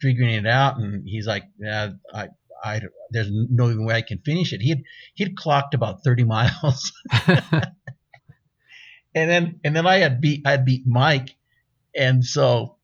[0.00, 2.28] figuring it out, and he's like, yeah, I.
[2.62, 4.60] I, there's no way I can finish it.
[4.60, 4.82] He'd
[5.14, 6.92] he'd clocked about 30 miles,
[9.14, 11.36] and then and then I had beat I had beat Mike,
[11.96, 12.76] and so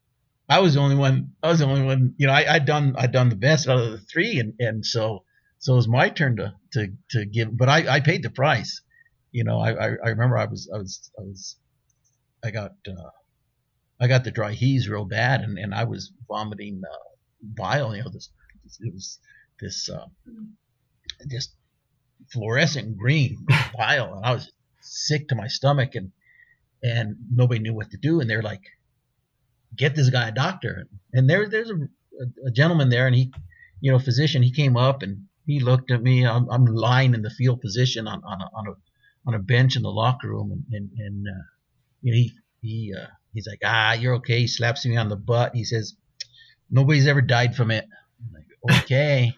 [0.49, 1.33] I was the only one.
[1.43, 2.15] I was the only one.
[2.19, 4.85] You know, I I done I done the best out of the three, and and
[4.85, 5.25] so
[5.59, 7.57] so it was my turn to to to give.
[7.57, 8.83] But I I paid the price.
[9.33, 11.57] You know, I I, I remember I was I was I was
[12.45, 13.11] I got uh,
[14.01, 16.97] I got the dry heaves real bad, and and I was vomiting uh,
[17.43, 17.95] bile.
[17.95, 18.31] You know, this
[18.81, 19.19] it was
[19.61, 20.07] this uh,
[21.29, 21.55] just
[22.33, 23.47] fluorescent green
[23.77, 24.53] bile, and I was
[24.87, 26.13] sick to my stomach and
[26.83, 28.63] and nobody knew what to do and they're like
[29.77, 31.77] get this guy a doctor and there there's a,
[32.47, 33.33] a gentleman there and he
[33.81, 36.27] you know physician he came up and he looked at me.
[36.27, 38.73] I'm, I'm lying in the field position on, on, a, on a
[39.29, 41.43] on a bench in the locker room, and and, and uh,
[42.03, 44.41] you know, he he uh, he's like, ah, you're okay.
[44.41, 45.55] He slaps me on the butt.
[45.55, 45.95] He says,
[46.71, 47.87] nobody's ever died from it.
[48.21, 49.35] I'm like, okay.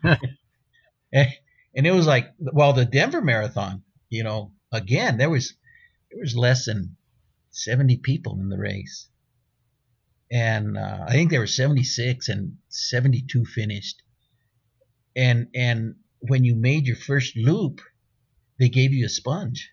[1.12, 1.28] and,
[1.74, 5.54] and it was like, well, the Denver Marathon, you know, again, there was
[6.10, 6.96] there was less than
[7.50, 9.08] 70 people in the race,
[10.30, 14.02] and uh, I think there were 76 and 72 finished.
[15.16, 17.80] And and when you made your first loop,
[18.58, 19.70] they gave you a sponge.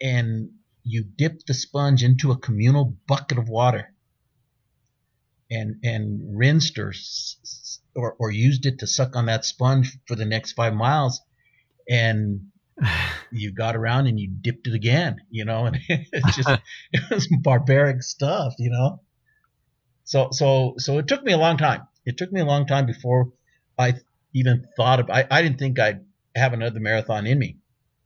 [0.00, 0.50] And
[0.84, 3.94] you dipped the sponge into a communal bucket of water.
[5.50, 6.92] And and rinsed or
[7.94, 11.20] or, or used it to suck on that sponge for the next five miles.
[11.88, 12.52] And
[13.30, 16.48] you got around and you dipped it again you know and it's just
[16.92, 19.00] it was barbaric stuff you know?
[20.04, 21.82] So so so it took me a long time.
[22.06, 23.32] It took me a long time before
[23.78, 23.94] i
[24.34, 26.00] even thought of i, I didn't think i'd
[26.38, 27.58] have another marathon in me.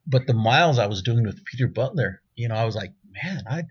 [0.06, 2.92] But the miles I was doing with Peter Butler, you know, I was like,
[3.22, 3.64] man, I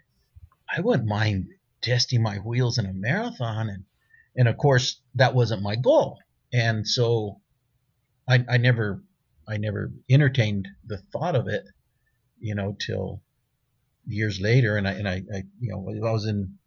[0.74, 1.50] I wouldn't mind
[1.82, 3.84] testing my wheels in a marathon, and
[4.36, 6.20] and of course that wasn't my goal,
[6.54, 7.42] and so
[8.28, 9.04] I I never
[9.52, 11.66] I never entertained the thought of it,
[12.40, 13.22] you know, till
[14.08, 16.58] years later, and I and I, I you know I was in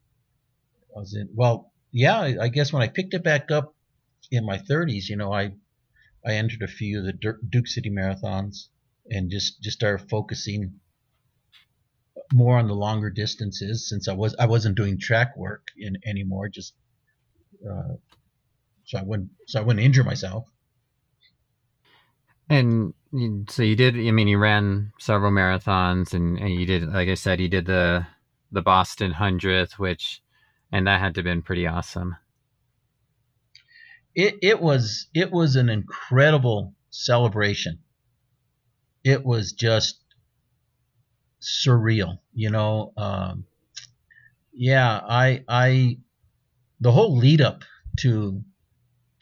[0.95, 3.74] I was in well yeah I, guess when I picked it back up
[4.30, 5.53] in my 30s, you know I
[6.26, 7.12] I entered a few of the
[7.49, 8.68] Duke City marathons
[9.11, 10.80] and just just started focusing
[12.35, 16.49] more on the longer distances since I was I wasn't doing track work in anymore.
[16.51, 16.74] Just
[17.66, 17.95] uh,
[18.85, 20.45] so I wouldn't so I wouldn't injure myself.
[22.49, 22.95] And
[23.49, 23.97] so you did.
[23.97, 27.66] I mean, you ran several marathons, and, and you did, like I said, you did
[27.66, 28.07] the
[28.53, 30.22] the Boston Hundredth, which,
[30.70, 32.16] and that had to have been pretty awesome.
[34.14, 37.78] It it was it was an incredible celebration
[39.05, 40.01] it was just
[41.40, 42.92] surreal, you know.
[42.97, 43.45] Um,
[44.53, 45.99] yeah, I I
[46.80, 47.62] the whole lead up
[48.01, 48.42] to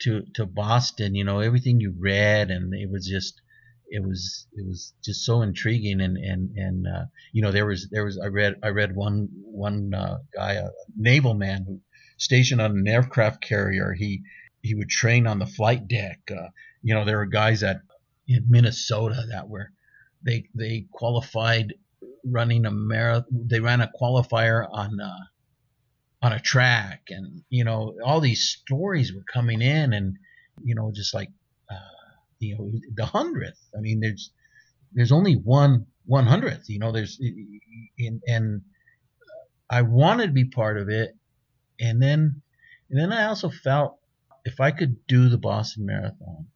[0.03, 3.41] to to Boston, you know, everything you read, and it was just
[3.87, 7.89] it was it was just so intriguing and and and uh, you know there was
[7.91, 11.79] there was I read I read one one uh, guy a naval man who
[12.17, 14.23] stationed on an aircraft carrier he
[14.61, 16.47] he would train on the flight deck uh,
[16.81, 17.81] you know there were guys at
[18.27, 19.71] in Minnesota that were
[20.25, 21.73] they they qualified
[22.25, 23.47] running a marathon.
[23.47, 25.25] They ran a qualifier on uh,
[26.23, 30.15] on a track, and you know all these stories were coming in, and
[30.63, 31.29] you know just like
[31.69, 31.75] uh,
[32.39, 33.59] you know the hundredth.
[33.77, 34.31] I mean, there's
[34.93, 36.69] there's only one one hundredth.
[36.69, 37.19] You know, there's
[37.99, 38.61] and, and
[39.69, 41.15] I wanted to be part of it,
[41.79, 42.41] and then
[42.89, 43.99] and then I also felt
[44.45, 46.47] if I could do the Boston Marathon,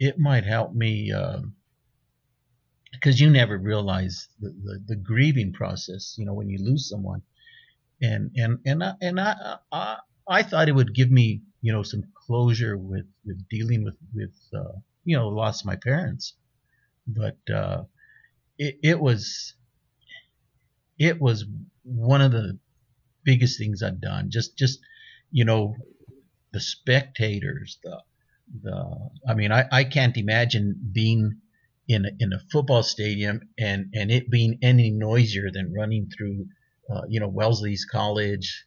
[0.00, 1.12] it might help me.
[1.12, 1.40] Uh,
[2.92, 7.20] because you never realize the, the, the, grieving process, you know, when you lose someone.
[8.02, 9.96] And and and I, and I, I
[10.28, 14.34] I thought it would give me you know some closure with with dealing with with
[14.54, 16.34] uh, you know loss of my parents,
[17.06, 17.84] but uh,
[18.58, 19.54] it it was
[20.98, 21.44] it was
[21.84, 22.58] one of the
[23.24, 24.30] biggest things I've done.
[24.30, 24.80] Just just
[25.30, 25.76] you know
[26.52, 28.02] the spectators, the
[28.62, 31.40] the I mean I I can't imagine being
[31.88, 36.46] in a, in a football stadium and and it being any noisier than running through
[36.90, 38.66] uh, you know Wellesley's College,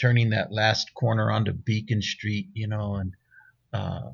[0.00, 3.12] turning that last corner onto Beacon Street, you know, and
[3.72, 4.10] uh,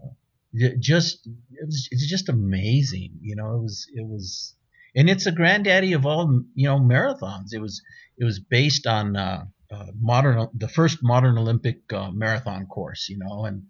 [0.79, 3.55] just it was it's just amazing, you know.
[3.57, 4.55] It was it was,
[4.95, 7.53] and it's a granddaddy of all you know marathons.
[7.53, 7.83] It was
[8.19, 13.19] it was based on uh, uh, modern the first modern Olympic uh, marathon course, you
[13.19, 13.65] know, and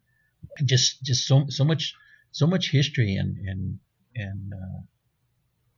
[0.65, 1.95] just just so so much
[2.33, 3.79] so much history and and
[4.15, 4.81] and uh,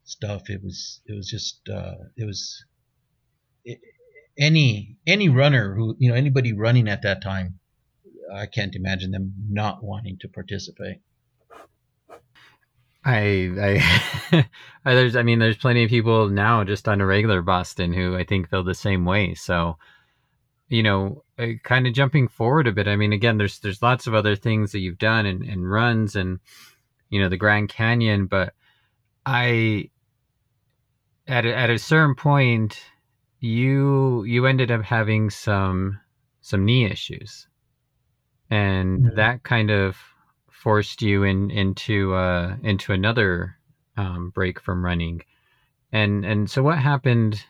[0.05, 0.51] stuff.
[0.51, 2.65] It was it was just uh, it was
[4.39, 7.59] any any runner who you know anybody running at that time.
[8.33, 10.99] I can't imagine them not wanting to participate.
[13.05, 13.81] I,
[14.85, 18.17] I, there's, I mean, there's plenty of people now just on a regular Boston who
[18.17, 19.35] I think feel the same way.
[19.35, 19.79] So,
[20.69, 22.89] you know, uh, kind of jumping forward a bit.
[22.89, 26.17] I mean, again, there's, there's lots of other things that you've done and, and runs
[26.17, 26.41] and,
[27.11, 28.55] you know the Grand Canyon, but
[29.25, 29.91] I
[31.27, 32.81] at a, at a certain point
[33.47, 36.01] you you ended up having some
[36.41, 37.47] some knee issues,
[38.51, 39.17] and mm-hmm.
[39.17, 39.97] that kind of
[40.51, 43.57] forced you in into uh, into another
[43.97, 45.23] um, break from running,
[45.93, 47.45] and and so what happened?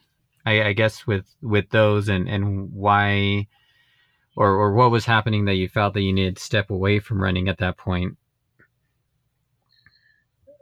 [0.44, 3.48] I, I guess with with those and and why
[4.36, 7.20] or or what was happening that you felt that you needed to step away from
[7.20, 8.16] running at that point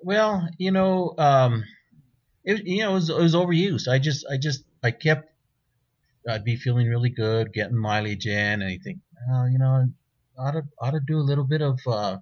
[0.04, 1.64] well, you know, um,
[2.44, 3.88] it you know it was, it was overused.
[3.88, 5.30] I just I just I kept
[6.28, 9.90] I'd be feeling really good, getting mileage in, and you think, oh, you know,
[10.38, 12.18] ought to ought to do a little bit of uh,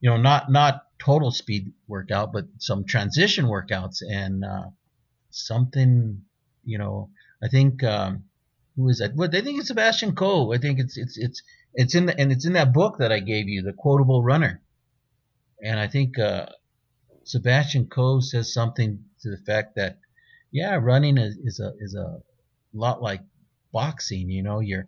[0.00, 4.66] you know not not total speed workout, but some transition workouts and uh,
[5.30, 6.22] something
[6.64, 7.10] you know
[7.42, 8.24] I think um,
[8.76, 9.14] who is that?
[9.14, 10.52] What I think it's Sebastian Coe.
[10.52, 11.42] I think it's it's it's
[11.74, 14.62] it's in the, and it's in that book that I gave you, the quotable runner.
[15.62, 16.46] And I think uh,
[17.24, 19.98] Sebastian Coe says something to the fact that
[20.54, 22.22] yeah, running is, is a is a
[22.72, 23.20] lot like
[23.72, 24.30] boxing.
[24.30, 24.86] You know, you're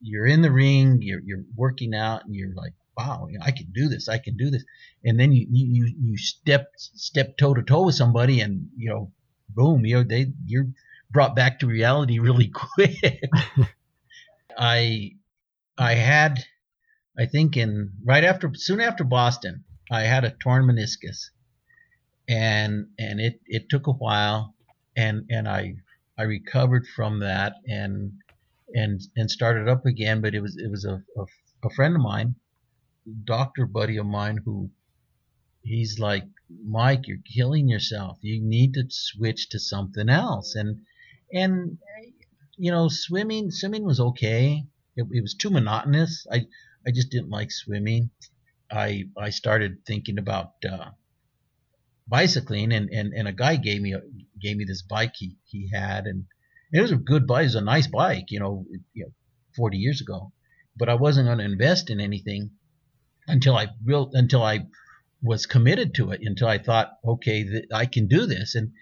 [0.00, 3.52] you're in the ring, you're you're working out, and you're like, wow, you know, I
[3.52, 4.64] can do this, I can do this,
[5.04, 9.12] and then you you you step step toe to toe with somebody, and you know,
[9.48, 10.66] boom, you know, they you're
[11.12, 13.30] brought back to reality really quick.
[14.58, 15.12] I
[15.78, 16.44] I had
[17.16, 19.62] I think in right after soon after Boston,
[19.92, 21.30] I had a torn meniscus.
[22.28, 24.54] And and it, it took a while
[24.96, 25.74] and and I
[26.18, 28.12] I recovered from that and
[28.74, 31.24] and and started up again, but it was it was a, a,
[31.64, 32.34] a friend of mine,
[33.24, 34.70] doctor buddy of mine who
[35.62, 36.24] he's like,
[36.64, 38.18] Mike, you're killing yourself.
[38.20, 40.54] You need to switch to something else.
[40.54, 40.82] And
[41.32, 41.78] and
[42.56, 44.64] you know, swimming swimming was okay.
[44.96, 46.26] It, it was too monotonous.
[46.30, 46.46] I
[46.86, 48.10] I just didn't like swimming.
[48.70, 50.90] I I started thinking about uh,
[52.08, 54.00] bicycling, and, and, and a guy gave me a,
[54.40, 56.26] gave me this bike he, he had, and
[56.72, 57.42] it was a good bike.
[57.42, 59.12] It was a nice bike, you know, you know,
[59.56, 60.32] 40 years ago.
[60.76, 62.52] But I wasn't going to invest in anything
[63.26, 64.66] until I real until I
[65.22, 66.20] was committed to it.
[66.24, 68.72] Until I thought, okay, th- I can do this, and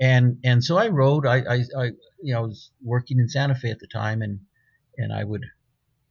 [0.00, 1.26] and and so I rode.
[1.26, 1.84] I, I, I
[2.22, 4.40] you know I was working in Santa Fe at the time, and
[4.96, 5.44] and I would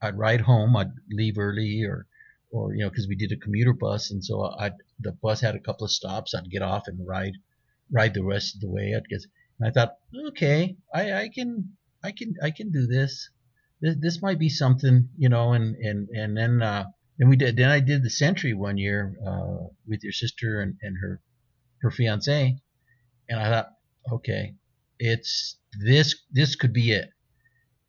[0.02, 0.76] I'd ride home.
[0.76, 2.06] I'd leave early, or
[2.52, 5.56] or you know because we did a commuter bus, and so I the bus had
[5.56, 6.34] a couple of stops.
[6.34, 7.34] I'd get off and ride
[7.92, 8.94] ride the rest of the way.
[8.96, 9.22] I'd get,
[9.60, 9.98] and I thought,
[10.30, 13.30] okay, I, I can I can I can do this.
[13.82, 15.54] This this might be something, you know.
[15.54, 16.86] And and and then uh,
[17.20, 17.56] and we did.
[17.56, 21.22] Then I did the Century one year uh, with your sister and, and her
[21.82, 22.58] her fiance,
[23.30, 23.70] and I thought,
[24.12, 24.56] okay,
[24.98, 27.10] it's this this could be it.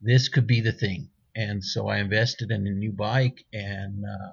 [0.01, 4.33] This could be the thing and so I invested in a new bike and uh,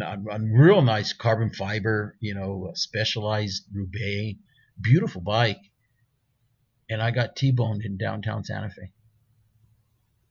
[0.00, 4.38] a real nice carbon fiber, you know, specialized Roubaix,
[4.80, 5.60] beautiful bike.
[6.88, 8.92] And I got T-boned in downtown Santa Fe.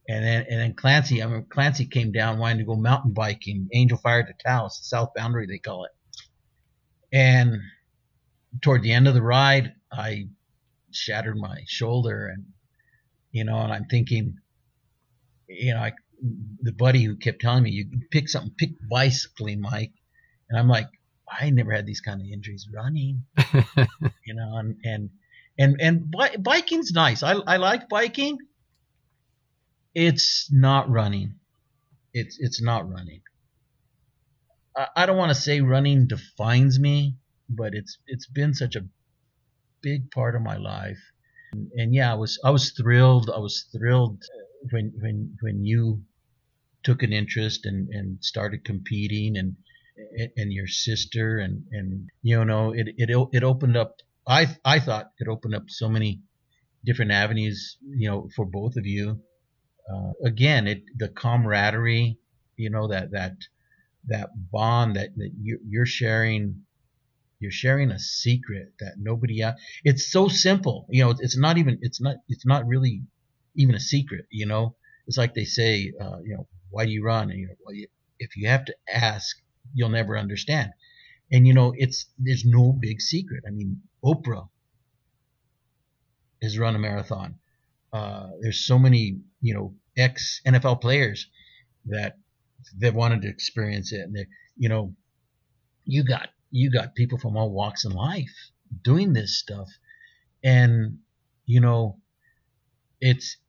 [0.07, 3.68] And then, and then Clancy, I mean, Clancy came down wanting to go mountain biking,
[3.74, 5.91] Angel Fire to Taos, South Boundary, they call it.
[7.14, 7.60] And
[8.62, 10.30] toward the end of the ride, I
[10.91, 12.45] shattered my shoulder and,
[13.32, 14.38] you know, and I'm thinking,
[15.47, 15.91] you know, I,
[16.61, 19.93] the buddy who kept telling me, you pick something, pick bicycling, Mike.
[20.49, 20.88] And I'm like,
[21.30, 23.24] I never had these kind of injuries running,
[24.26, 25.09] you know, and, and,
[25.57, 27.22] and, and bi- biking's nice.
[27.24, 28.38] I, I like biking.
[29.93, 31.36] It's not running.
[32.13, 33.22] It's, it's not running.
[34.76, 37.15] I, I don't want to say running defines me,
[37.47, 38.86] but it's, it's been such a
[39.82, 40.99] big part of my life.
[41.51, 43.30] And, and yeah, I was, I was thrilled.
[43.34, 44.24] I was thrilled
[44.72, 46.01] when when when you
[46.84, 49.56] took an interest and, and started competing and
[50.38, 55.12] and your sister and and you know it it it opened up I I thought
[55.20, 56.22] it opened up so many
[56.86, 59.22] different avenues you know for both of you
[59.94, 62.18] uh, again it the camaraderie
[62.56, 63.34] you know that that
[64.06, 66.64] that bond that, that you, you're sharing
[67.40, 71.78] you're sharing a secret that nobody else it's so simple you know it's not even
[71.82, 73.02] it's not it's not really
[73.56, 74.26] even a secret.
[74.32, 74.76] You know,
[75.08, 77.30] it's like they say, uh, you know, why do you run?
[77.30, 77.88] And you know, well, you,
[78.20, 79.38] if you have to ask,
[79.74, 80.72] you'll never understand.
[81.32, 83.43] And you know, it's there's no big secret.
[83.47, 84.49] I mean, Oprah
[86.41, 87.36] has run a marathon.
[87.91, 91.28] Uh, there's so many, you know, ex NFL players
[91.86, 92.17] that
[92.78, 94.95] they've wanted to experience it, and they, you know,
[95.86, 98.51] you got you got people from all walks in life
[98.84, 99.70] doing this stuff,
[100.43, 100.99] and
[101.45, 101.99] you know,
[103.01, 103.49] it's it,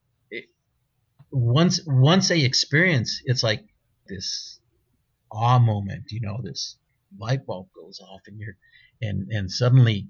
[1.31, 3.65] once once they experience it's like
[4.09, 4.59] this
[5.31, 6.77] awe moment you know this
[7.19, 8.57] light bulb goes off and you're
[9.01, 10.09] and and suddenly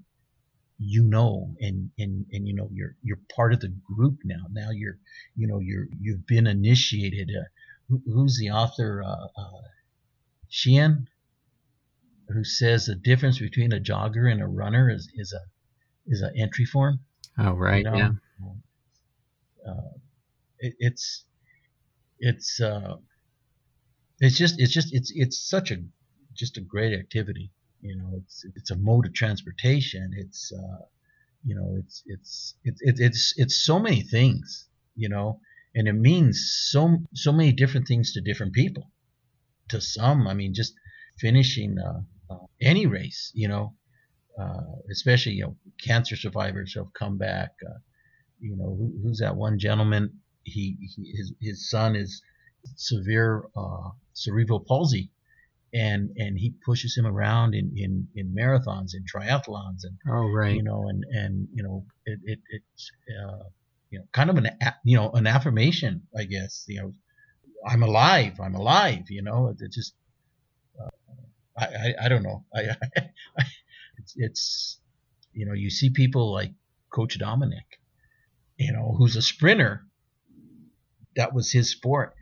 [0.81, 4.47] you know and and and you know you're you're part of the group now.
[4.51, 4.97] Now you're
[5.37, 7.31] you know you're you've been initiated.
[7.31, 7.45] Uh,
[7.89, 9.03] who, who's the author?
[9.03, 9.63] Uh, uh
[10.49, 11.07] Sheehan
[12.29, 15.41] who says the difference between a jogger and a runner is is a
[16.07, 17.01] is an entry form.
[17.39, 17.97] Oh right you know?
[17.97, 18.11] yeah.
[19.71, 19.99] Uh,
[20.61, 21.25] it, it's
[22.21, 22.97] it's uh,
[24.21, 25.79] it's just it's just it's it's such a
[26.35, 27.53] just a great activity.
[27.81, 30.13] You know, it's it's a mode of transportation.
[30.17, 30.85] It's uh,
[31.45, 34.69] you know, it's it's it's it's it's so many things.
[34.97, 35.41] You know,
[35.75, 38.91] and it means so so many different things to different people.
[39.71, 40.75] To some, I mean, just
[41.19, 43.75] finishing uh, uh, any race, you know,
[44.39, 47.53] uh, especially you know cancer survivors who have come back.
[47.67, 47.79] Uh,
[48.41, 50.20] you know, who, who's that one gentleman?
[50.45, 52.23] He, he his his son is
[52.77, 55.11] severe uh, cerebral palsy,
[55.73, 60.57] and and he pushes him around in in, in marathons and triathlons and oh right.
[60.57, 62.91] you know and and you know it, it it's
[63.23, 63.45] uh,
[63.91, 64.49] you know kind of an
[64.85, 66.95] you know an affirmation I guess you know
[67.67, 69.95] I'm alive I'm alive you know it just
[70.81, 70.89] uh,
[71.57, 72.45] I, I I don't know.
[72.55, 72.61] I,
[73.39, 73.45] I
[73.99, 74.81] it's, it's
[75.33, 76.53] you know you see people like
[76.93, 77.79] Coach Dominic
[78.57, 79.87] you know who's a sprinter
[81.21, 82.17] that was his sport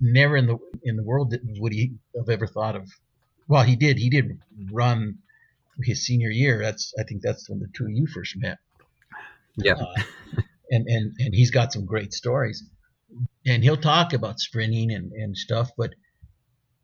[0.00, 2.88] never in the in the world would he have ever thought of.
[3.48, 3.98] Well, he did.
[3.98, 4.38] He did
[4.72, 5.18] run
[5.82, 6.58] his senior year.
[6.60, 8.58] That's I think that's when the two of you first met.
[9.56, 9.74] Yeah.
[9.74, 9.94] Uh,
[10.70, 12.64] and and and he's got some great stories,
[13.46, 15.94] and he'll talk about sprinting and and stuff, but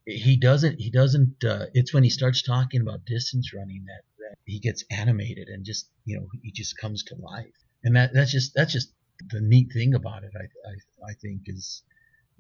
[0.07, 4.37] he doesn't he doesn't uh, it's when he starts talking about distance running that, that
[4.45, 7.53] he gets animated and just you know he just comes to life
[7.85, 8.93] and that that's just that's just
[9.29, 11.83] the neat thing about it i i, I think is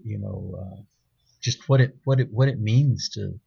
[0.04, 0.82] you know, uh,
[1.40, 3.38] just what it what it what it means to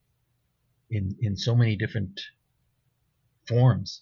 [0.90, 2.20] in in so many different
[3.48, 4.02] forms.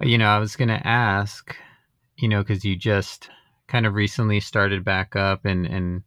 [0.00, 1.56] You know, I was going to ask,
[2.16, 3.30] you know, because you just
[3.66, 6.02] kind of recently started back up and and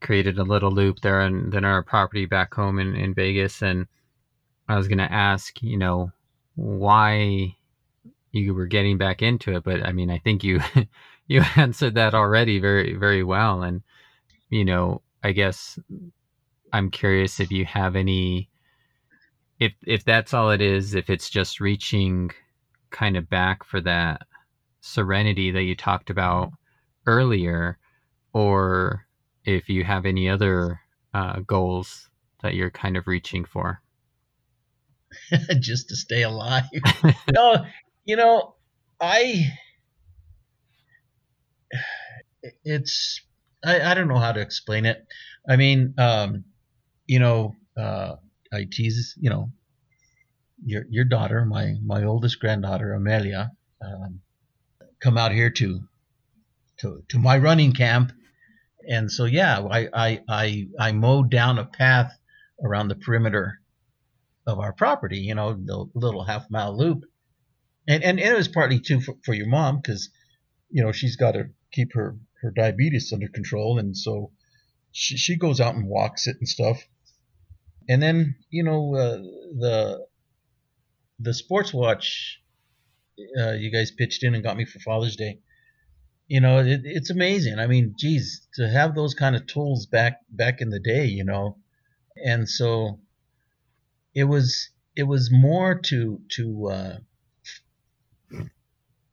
[0.00, 3.86] created a little loop there and then our property back home in, in Vegas and
[4.68, 6.10] I was going to ask, you know,
[6.56, 7.56] why
[8.32, 10.60] you were getting back into it, but I mean, I think you
[11.26, 13.62] you answered that already very very well.
[13.62, 13.82] And
[14.52, 15.78] you know i guess
[16.74, 18.50] i'm curious if you have any
[19.58, 22.30] if if that's all it is if it's just reaching
[22.90, 24.20] kind of back for that
[24.82, 26.50] serenity that you talked about
[27.06, 27.78] earlier
[28.34, 29.06] or
[29.44, 30.78] if you have any other
[31.14, 32.10] uh, goals
[32.42, 33.80] that you're kind of reaching for.
[35.60, 36.64] Just to stay alive.
[37.32, 37.66] No
[38.04, 38.54] you know
[39.00, 39.44] i
[42.64, 43.20] it's
[43.64, 45.06] I, I don't know how to explain it.
[45.48, 46.44] I mean, um,
[47.06, 48.16] you know, uh,
[48.52, 49.52] I tease, you know,
[50.64, 53.50] your your daughter, my my oldest granddaughter, Amelia,
[53.84, 54.20] um,
[55.00, 55.80] come out here to
[56.78, 58.12] to to my running camp,
[58.88, 62.12] and so yeah, I I I, I mowed down a path
[62.64, 63.60] around the perimeter
[64.46, 67.04] of our property, you know, the little half mile loop,
[67.88, 70.10] and and it was partly too for, for your mom because
[70.70, 74.32] you know she's got to keep her her diabetes under control, and so
[74.92, 76.82] she, she goes out and walks it and stuff.
[77.88, 79.16] And then you know uh,
[79.58, 80.06] the
[81.18, 82.40] the sports watch
[83.40, 85.40] uh, you guys pitched in and got me for Father's Day.
[86.28, 87.58] You know, it, it's amazing.
[87.58, 91.24] I mean, geez, to have those kind of tools back back in the day, you
[91.24, 91.58] know,
[92.16, 93.00] and so
[94.14, 96.96] it was it was more to to uh,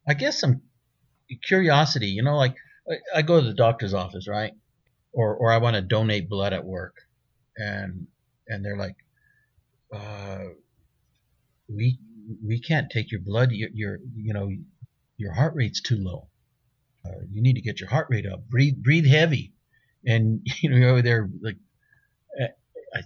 [0.09, 0.63] I guess some
[1.47, 2.07] curiosity.
[2.07, 2.55] You know, like
[3.15, 4.53] I, go to the doctor's office, right?
[5.13, 6.95] Or or I want to donate blood at work,
[7.55, 8.07] and
[8.47, 8.95] and they're like,
[9.93, 10.45] uh,
[11.67, 11.99] we
[12.45, 13.51] we can't take your blood.
[13.51, 14.49] Your, your you know
[15.17, 16.27] your heart rate's too low.
[17.05, 18.47] Uh, you need to get your heart rate up.
[18.49, 19.53] Breathe breathe heavy,
[20.05, 21.57] and you know they're like,
[22.41, 22.47] eh,
[22.95, 23.01] I,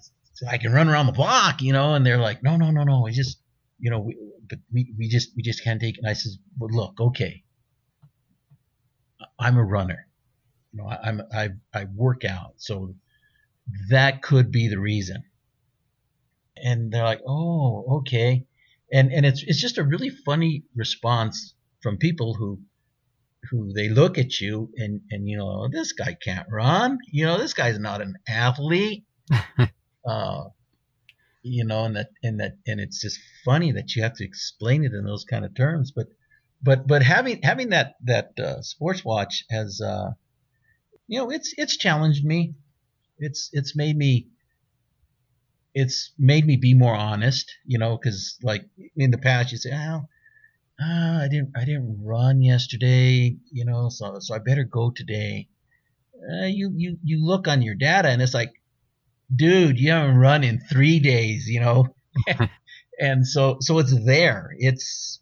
[0.53, 3.01] I can run around the block, you know, and they're like, no no no no,
[3.01, 3.39] we just
[3.79, 4.17] you know we,
[4.47, 6.01] but we, we just we just can't take it.
[6.01, 7.43] And I says, well look, okay,
[9.39, 10.07] I'm a runner.
[10.71, 12.95] You know, I, am I I work out, so
[13.89, 15.23] that could be the reason.
[16.55, 18.45] And they're like, oh, okay,
[18.91, 22.61] and and it's it's just a really funny response from people who
[23.49, 27.37] who they look at you and and you know this guy can't run you know
[27.37, 29.03] this guy's not an athlete
[30.07, 30.43] uh
[31.43, 34.83] you know and that and that and it's just funny that you have to explain
[34.83, 36.07] it in those kind of terms but
[36.63, 40.11] but but having having that that uh, sports watch has uh,
[41.07, 42.55] you know it's it's challenged me.
[43.19, 44.29] It's it's made me
[45.73, 47.51] it's made me be more honest.
[47.65, 48.63] You know, because like
[48.95, 50.07] in the past you say, oh,
[50.81, 53.35] uh, I didn't I didn't run yesterday.
[53.51, 55.49] You know, so so I better go today.
[56.15, 58.53] Uh, you you you look on your data and it's like,
[59.33, 61.47] dude, you haven't run in three days.
[61.47, 61.95] You know.
[62.99, 64.51] and so so it's there.
[64.57, 65.19] It's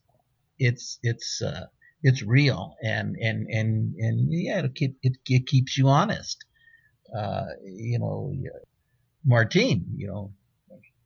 [0.60, 1.66] it's it's uh,
[2.04, 6.44] it's real and and and and yeah it keep, it, it keeps you honest
[7.18, 8.34] uh, you know
[9.26, 10.34] Martine you know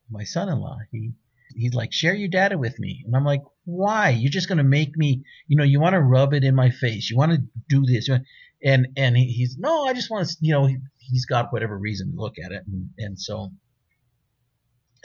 [0.10, 0.78] my son-in-law.
[0.92, 1.14] He
[1.56, 4.10] he's like, share your data with me, and I'm like, why?
[4.10, 7.10] You're just gonna make me, you know, you want to rub it in my face.
[7.10, 8.10] You want to do this,
[8.64, 10.70] and and he's no, I just want to, you know,
[11.10, 13.52] he's got whatever reason to look at it, and and so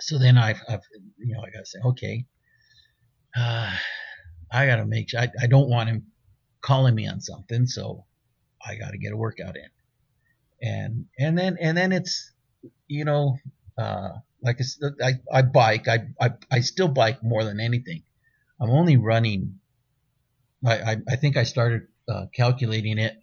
[0.01, 0.81] so then I've, I've
[1.19, 2.27] you know I gotta say, okay,
[3.37, 3.73] uh,
[4.53, 6.07] I gotta make sure I, I don't want him
[6.63, 8.05] calling me on something, so
[8.65, 12.33] I gotta get a workout in, and and then and then it's
[12.89, 13.37] you know
[13.79, 14.11] uh,
[14.43, 18.03] like I, I, I bike I, I I still bike more than anything.
[18.61, 19.61] I'm only running.
[20.65, 23.17] I I, I think I started uh, calculating it,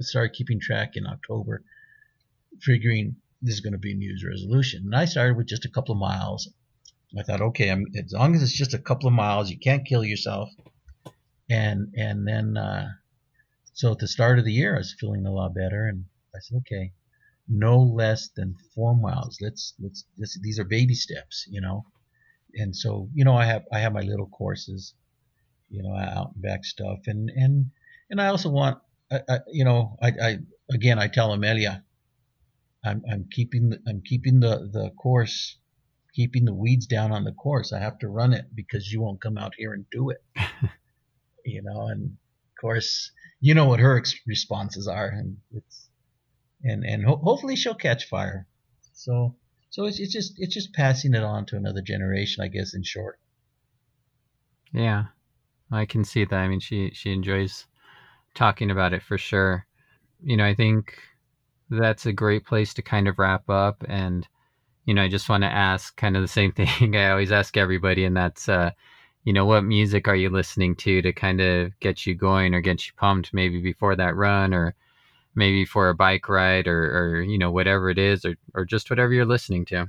[0.00, 1.64] started keeping track in October,
[2.62, 4.82] figuring this is going to be a New Year's resolution.
[4.84, 6.50] And I started with just a couple of miles.
[7.18, 9.86] I thought, okay, I'm, as long as it's just a couple of miles, you can't
[9.86, 10.50] kill yourself.
[11.50, 12.88] And and then uh,
[13.72, 16.04] so at the start of the year, I was feeling a lot better, and
[16.34, 16.92] I said, okay,
[17.48, 19.38] no less than four miles.
[19.40, 21.86] Let's let's this, these are baby steps, you know.
[22.54, 24.94] And so you know, I have I have my little courses,
[25.70, 27.70] you know, out and back stuff, and and
[28.10, 28.78] and I also want,
[29.10, 30.38] I, I, you know, I, I
[30.70, 31.82] again I tell Amelia,
[32.84, 35.56] I'm I'm keeping the, I'm keeping the the course,
[36.14, 37.72] keeping the weeds down on the course.
[37.72, 40.22] I have to run it because you won't come out here and do it,
[41.44, 41.88] you know.
[41.88, 43.10] And of course,
[43.40, 45.88] you know what her ex- responses are, and it's
[46.62, 48.46] and and ho- hopefully she'll catch fire.
[48.92, 49.36] So
[49.70, 52.74] so it's, it's just it's just passing it on to another generation, I guess.
[52.74, 53.18] In short.
[54.72, 55.06] Yeah,
[55.70, 56.36] I can see that.
[56.36, 57.66] I mean, she she enjoys
[58.34, 59.66] talking about it for sure.
[60.22, 60.98] You know, I think
[61.70, 63.84] that's a great place to kind of wrap up.
[63.88, 64.26] And
[64.84, 67.56] you know, I just want to ask kind of the same thing I always ask
[67.56, 68.70] everybody, and that's uh,
[69.24, 72.60] you know, what music are you listening to to kind of get you going or
[72.60, 74.74] get you pumped maybe before that run or
[75.38, 78.90] maybe for a bike ride or, or you know whatever it is or, or just
[78.90, 79.86] whatever you're listening to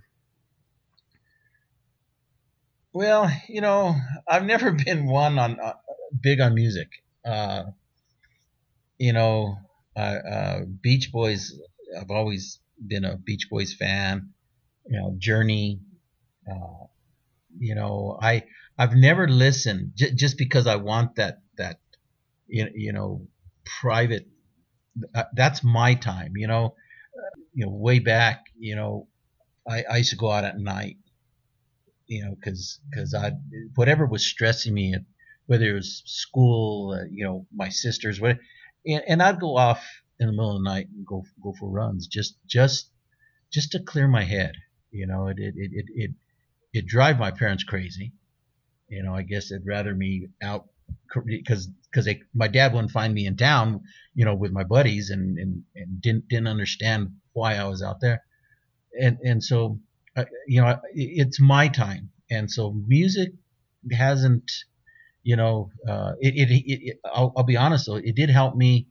[2.94, 3.96] well you know
[4.28, 5.74] i've never been one on uh,
[6.22, 7.64] big on music uh,
[8.98, 9.58] you know
[10.00, 11.42] uh, uh, beach boys
[12.00, 12.60] i've always
[12.92, 14.16] been a beach boys fan
[14.88, 15.82] you know journey
[16.52, 16.86] uh,
[17.60, 18.44] you know i
[18.80, 21.78] i've never listened j- just because i want that that
[22.48, 23.28] you, you know
[23.82, 24.28] private
[25.16, 26.34] uh, that's my time.
[26.36, 26.76] You know,
[27.54, 29.08] you know, way back, you know,
[29.70, 30.98] I, I used to go out at night,
[32.08, 33.32] you know, because because I
[33.76, 34.96] whatever was stressing me,
[35.46, 38.38] whether it was school, uh, you know, my sisters, what,
[38.86, 39.86] and, and I'd go off
[40.20, 42.90] in the middle of the night and go go for runs just just
[43.52, 44.54] just to clear my head.
[44.92, 46.12] You know, it it it it it,
[46.74, 48.14] it drive my parents crazy.
[48.88, 50.68] You know, I guess they'd rather me out
[51.26, 53.82] because because my dad wouldn't find me in town,
[54.14, 58.02] you know, with my buddies, and and, and didn't didn't understand why I was out
[58.02, 58.24] there,
[59.00, 59.80] and and so
[60.16, 63.34] uh, you know it's my time, and so music
[63.92, 64.52] hasn't,
[65.24, 68.56] you know, uh, it, it, it, it I'll, I'll, be honest though, it did help
[68.56, 68.88] me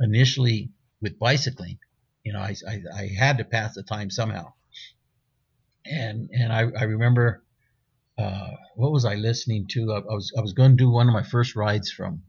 [0.00, 0.70] initially
[1.00, 1.78] with bicycling.
[2.24, 4.52] You know, I, I, I had to pass the time somehow,
[5.84, 7.44] and and I, I remember
[8.16, 9.92] uh, what was I listening to?
[9.92, 12.22] I, I was I was going to do one of my first rides from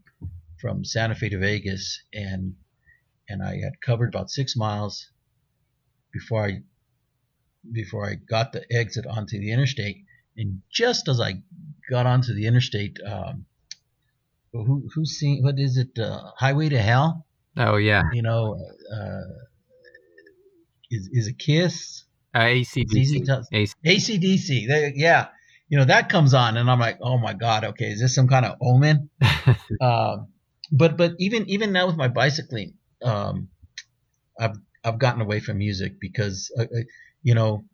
[0.60, 2.56] from Santa Fe to Vegas, and
[3.28, 5.10] and I had covered about six miles
[6.12, 6.62] before I
[7.72, 10.04] before I got the exit onto the interstate.
[10.36, 11.42] And just as I
[11.90, 13.46] got onto the interstate, um,
[14.52, 15.98] who who's seen what is it?
[15.98, 17.26] Uh, Highway to Hell.
[17.56, 18.02] Oh yeah.
[18.12, 18.58] You know,
[18.92, 19.20] uh,
[20.90, 22.04] is is a Kiss.
[22.34, 23.46] Uh, ACDC.
[23.84, 24.68] ACDC.
[24.68, 25.28] They, yeah,
[25.68, 28.28] you know that comes on and i'm like oh my god okay is this some
[28.28, 29.10] kind of omen
[29.80, 30.18] uh,
[30.72, 33.48] but but even even now with my bicycling um,
[34.38, 36.82] i've i've gotten away from music because uh, uh
[37.22, 37.64] you know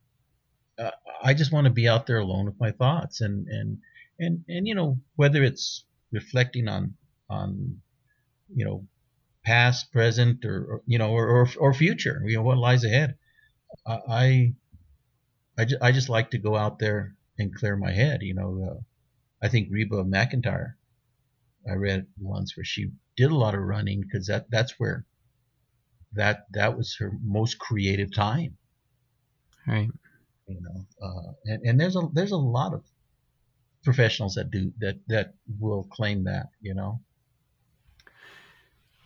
[0.78, 0.90] uh,
[1.22, 3.78] i just want to be out there alone with my thoughts and and
[4.18, 6.94] and and you know whether it's reflecting on
[7.28, 7.80] on
[8.54, 8.86] you know
[9.44, 13.16] past present or, or you know or, or, or future you know what lies ahead
[13.86, 14.52] i
[15.58, 18.22] I, just, I just like to go out there and clear my head.
[18.22, 18.80] You know, uh,
[19.42, 20.74] I think Reba McEntire.
[21.68, 25.04] I read once where she did a lot of running because that that's where
[26.12, 28.56] that that was her most creative time.
[29.66, 29.90] Right.
[30.46, 32.82] You know, uh, and and there's a there's a lot of
[33.84, 36.48] professionals that do that that will claim that.
[36.60, 37.00] You know.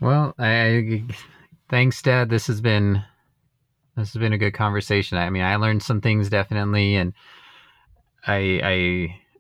[0.01, 1.05] Well, I
[1.69, 2.29] thanks, Dad.
[2.29, 3.03] This has been
[3.97, 5.19] this has been a good conversation.
[5.19, 7.15] I mean, I learned some things definitely, and
[8.27, 8.61] I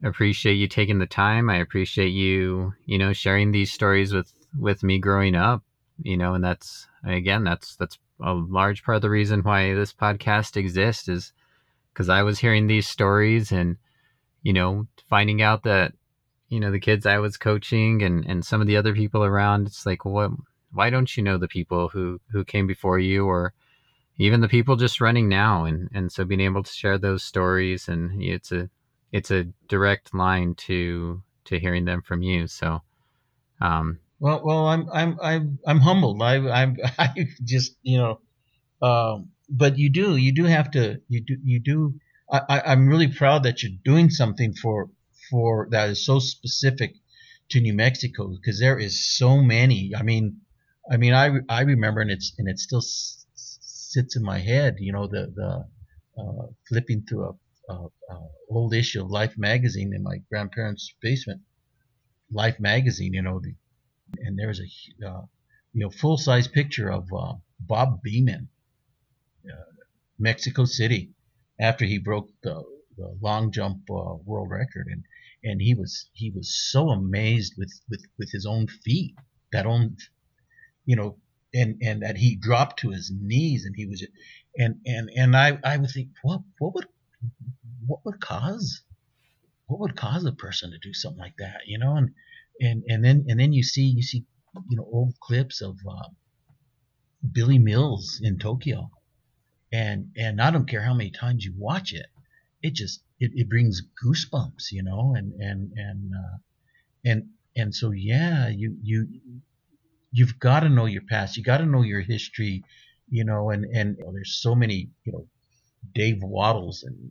[0.02, 1.50] I appreciate you taking the time.
[1.50, 5.62] I appreciate you, you know, sharing these stories with with me growing up,
[6.02, 9.92] you know, and that's again, that's that's a large part of the reason why this
[9.92, 11.32] podcast exists is
[11.96, 13.78] because I was hearing these stories and,
[14.42, 15.94] you know, finding out that,
[16.50, 19.66] you know, the kids I was coaching and, and some of the other people around,
[19.66, 20.30] it's like, what,
[20.72, 23.54] why don't you know the people who, who came before you or
[24.18, 25.64] even the people just running now?
[25.64, 28.68] And, and so being able to share those stories and it's a,
[29.10, 32.46] it's a direct line to, to hearing them from you.
[32.46, 32.82] So,
[33.62, 36.20] um, well, well, I'm, I'm, I'm, I'm humbled.
[36.20, 38.20] I, I'm, I just, you know,
[38.86, 41.98] um, but you do you do have to you do you do
[42.30, 44.90] I, I'm really proud that you're doing something for
[45.30, 46.94] for that is so specific
[47.50, 49.92] to New Mexico because there is so many.
[49.96, 50.40] I mean,
[50.90, 54.76] I mean, I, I remember and it's and it still s- sits in my head.
[54.80, 55.68] You know, the the
[56.20, 57.24] uh, flipping through
[57.68, 61.42] a, a, a, old issue of Life magazine in my grandparents' basement.
[62.32, 63.54] Life magazine, you know, the,
[64.18, 65.22] and there was a uh,
[65.72, 68.48] you know full size picture of uh, Bob Beamon
[70.18, 71.10] Mexico City
[71.60, 72.64] after he broke the,
[72.96, 75.04] the long jump uh, world record, and
[75.44, 79.14] and he was he was so amazed with with with his own feet,
[79.52, 79.96] that own,
[80.86, 81.18] you know,
[81.52, 84.06] and and that he dropped to his knees, and he was,
[84.56, 86.88] and and and I I would think what what would
[87.86, 88.82] what would cause
[89.66, 92.14] what would cause a person to do something like that, you know, and
[92.60, 94.24] and and then and then you see you see
[94.70, 96.08] you know old clips of uh,
[97.32, 98.90] Billy Mills in Tokyo
[99.72, 102.06] and and I don't care how many times you watch it,
[102.62, 106.36] it just it, it brings goosebumps, you know, and and and uh,
[107.04, 109.08] and and so yeah, you you
[110.12, 112.62] you've got to know your past, you got to know your history,
[113.08, 115.26] you know, and and you know, there's so many, you know,
[115.94, 117.10] Dave Wottles and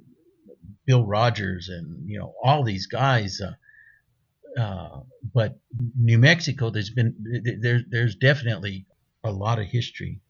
[0.86, 3.42] Bill Rodgers and you know all these guys.
[3.42, 3.54] Uh,
[4.60, 5.02] uh,
[5.34, 5.60] but
[6.00, 7.14] New Mexico, there's been
[7.60, 8.86] there, there's definitely
[9.24, 10.22] a lot of history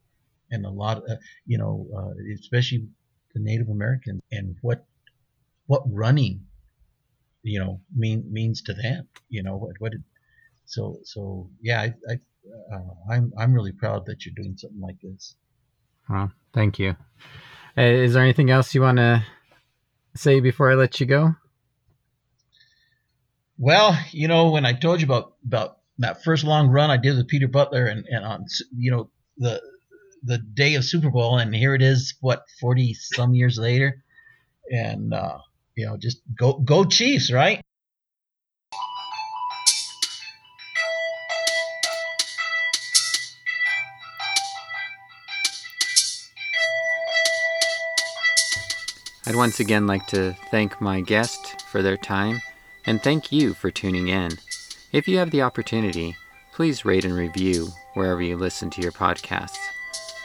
[0.55, 2.87] and a lot of, uh, you know, uh, especially
[3.33, 4.85] the Native Americans and what
[5.67, 6.45] what running,
[7.43, 9.07] you know, mean means to them.
[9.29, 9.93] You know what what.
[9.93, 10.01] It,
[10.65, 12.13] so so yeah, I, I
[12.73, 15.35] uh, I'm I'm really proud that you're doing something like this.
[16.09, 16.95] Well, thank you.
[17.77, 19.25] Uh, is there anything else you want to
[20.15, 21.35] say before I let you go?
[23.57, 27.15] Well, you know, when I told you about about that first long run I did
[27.15, 28.45] with Peter Butler, and and on
[28.75, 29.61] you know the
[30.25, 34.03] the day of Super Bowl, and here it is, what forty some years later,
[34.71, 35.37] and uh,
[35.75, 37.61] you know, just go go Chiefs, right?
[49.27, 52.41] I'd once again like to thank my guest for their time
[52.85, 54.31] and thank you for tuning in.
[54.91, 56.15] If you have the opportunity,
[56.53, 59.64] please rate and review wherever you listen to your podcasts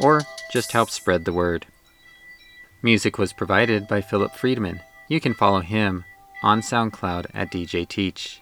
[0.01, 1.66] or just help spread the word.
[2.82, 4.80] Music was provided by Philip Friedman.
[5.09, 6.05] You can follow him
[6.42, 8.40] on SoundCloud at DJ Teach.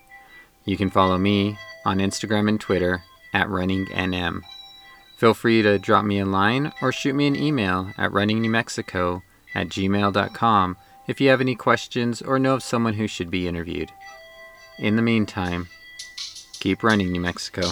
[0.65, 3.03] You can follow me on Instagram and Twitter
[3.35, 4.43] at RunningNM.
[5.17, 9.23] Feel free to drop me a line or shoot me an email at runningnewmexico
[9.55, 10.77] at gmail.com
[11.09, 13.91] if you have any questions or know of someone who should be interviewed.
[14.79, 15.69] In the meantime,
[16.61, 17.63] keep running, New Mexico.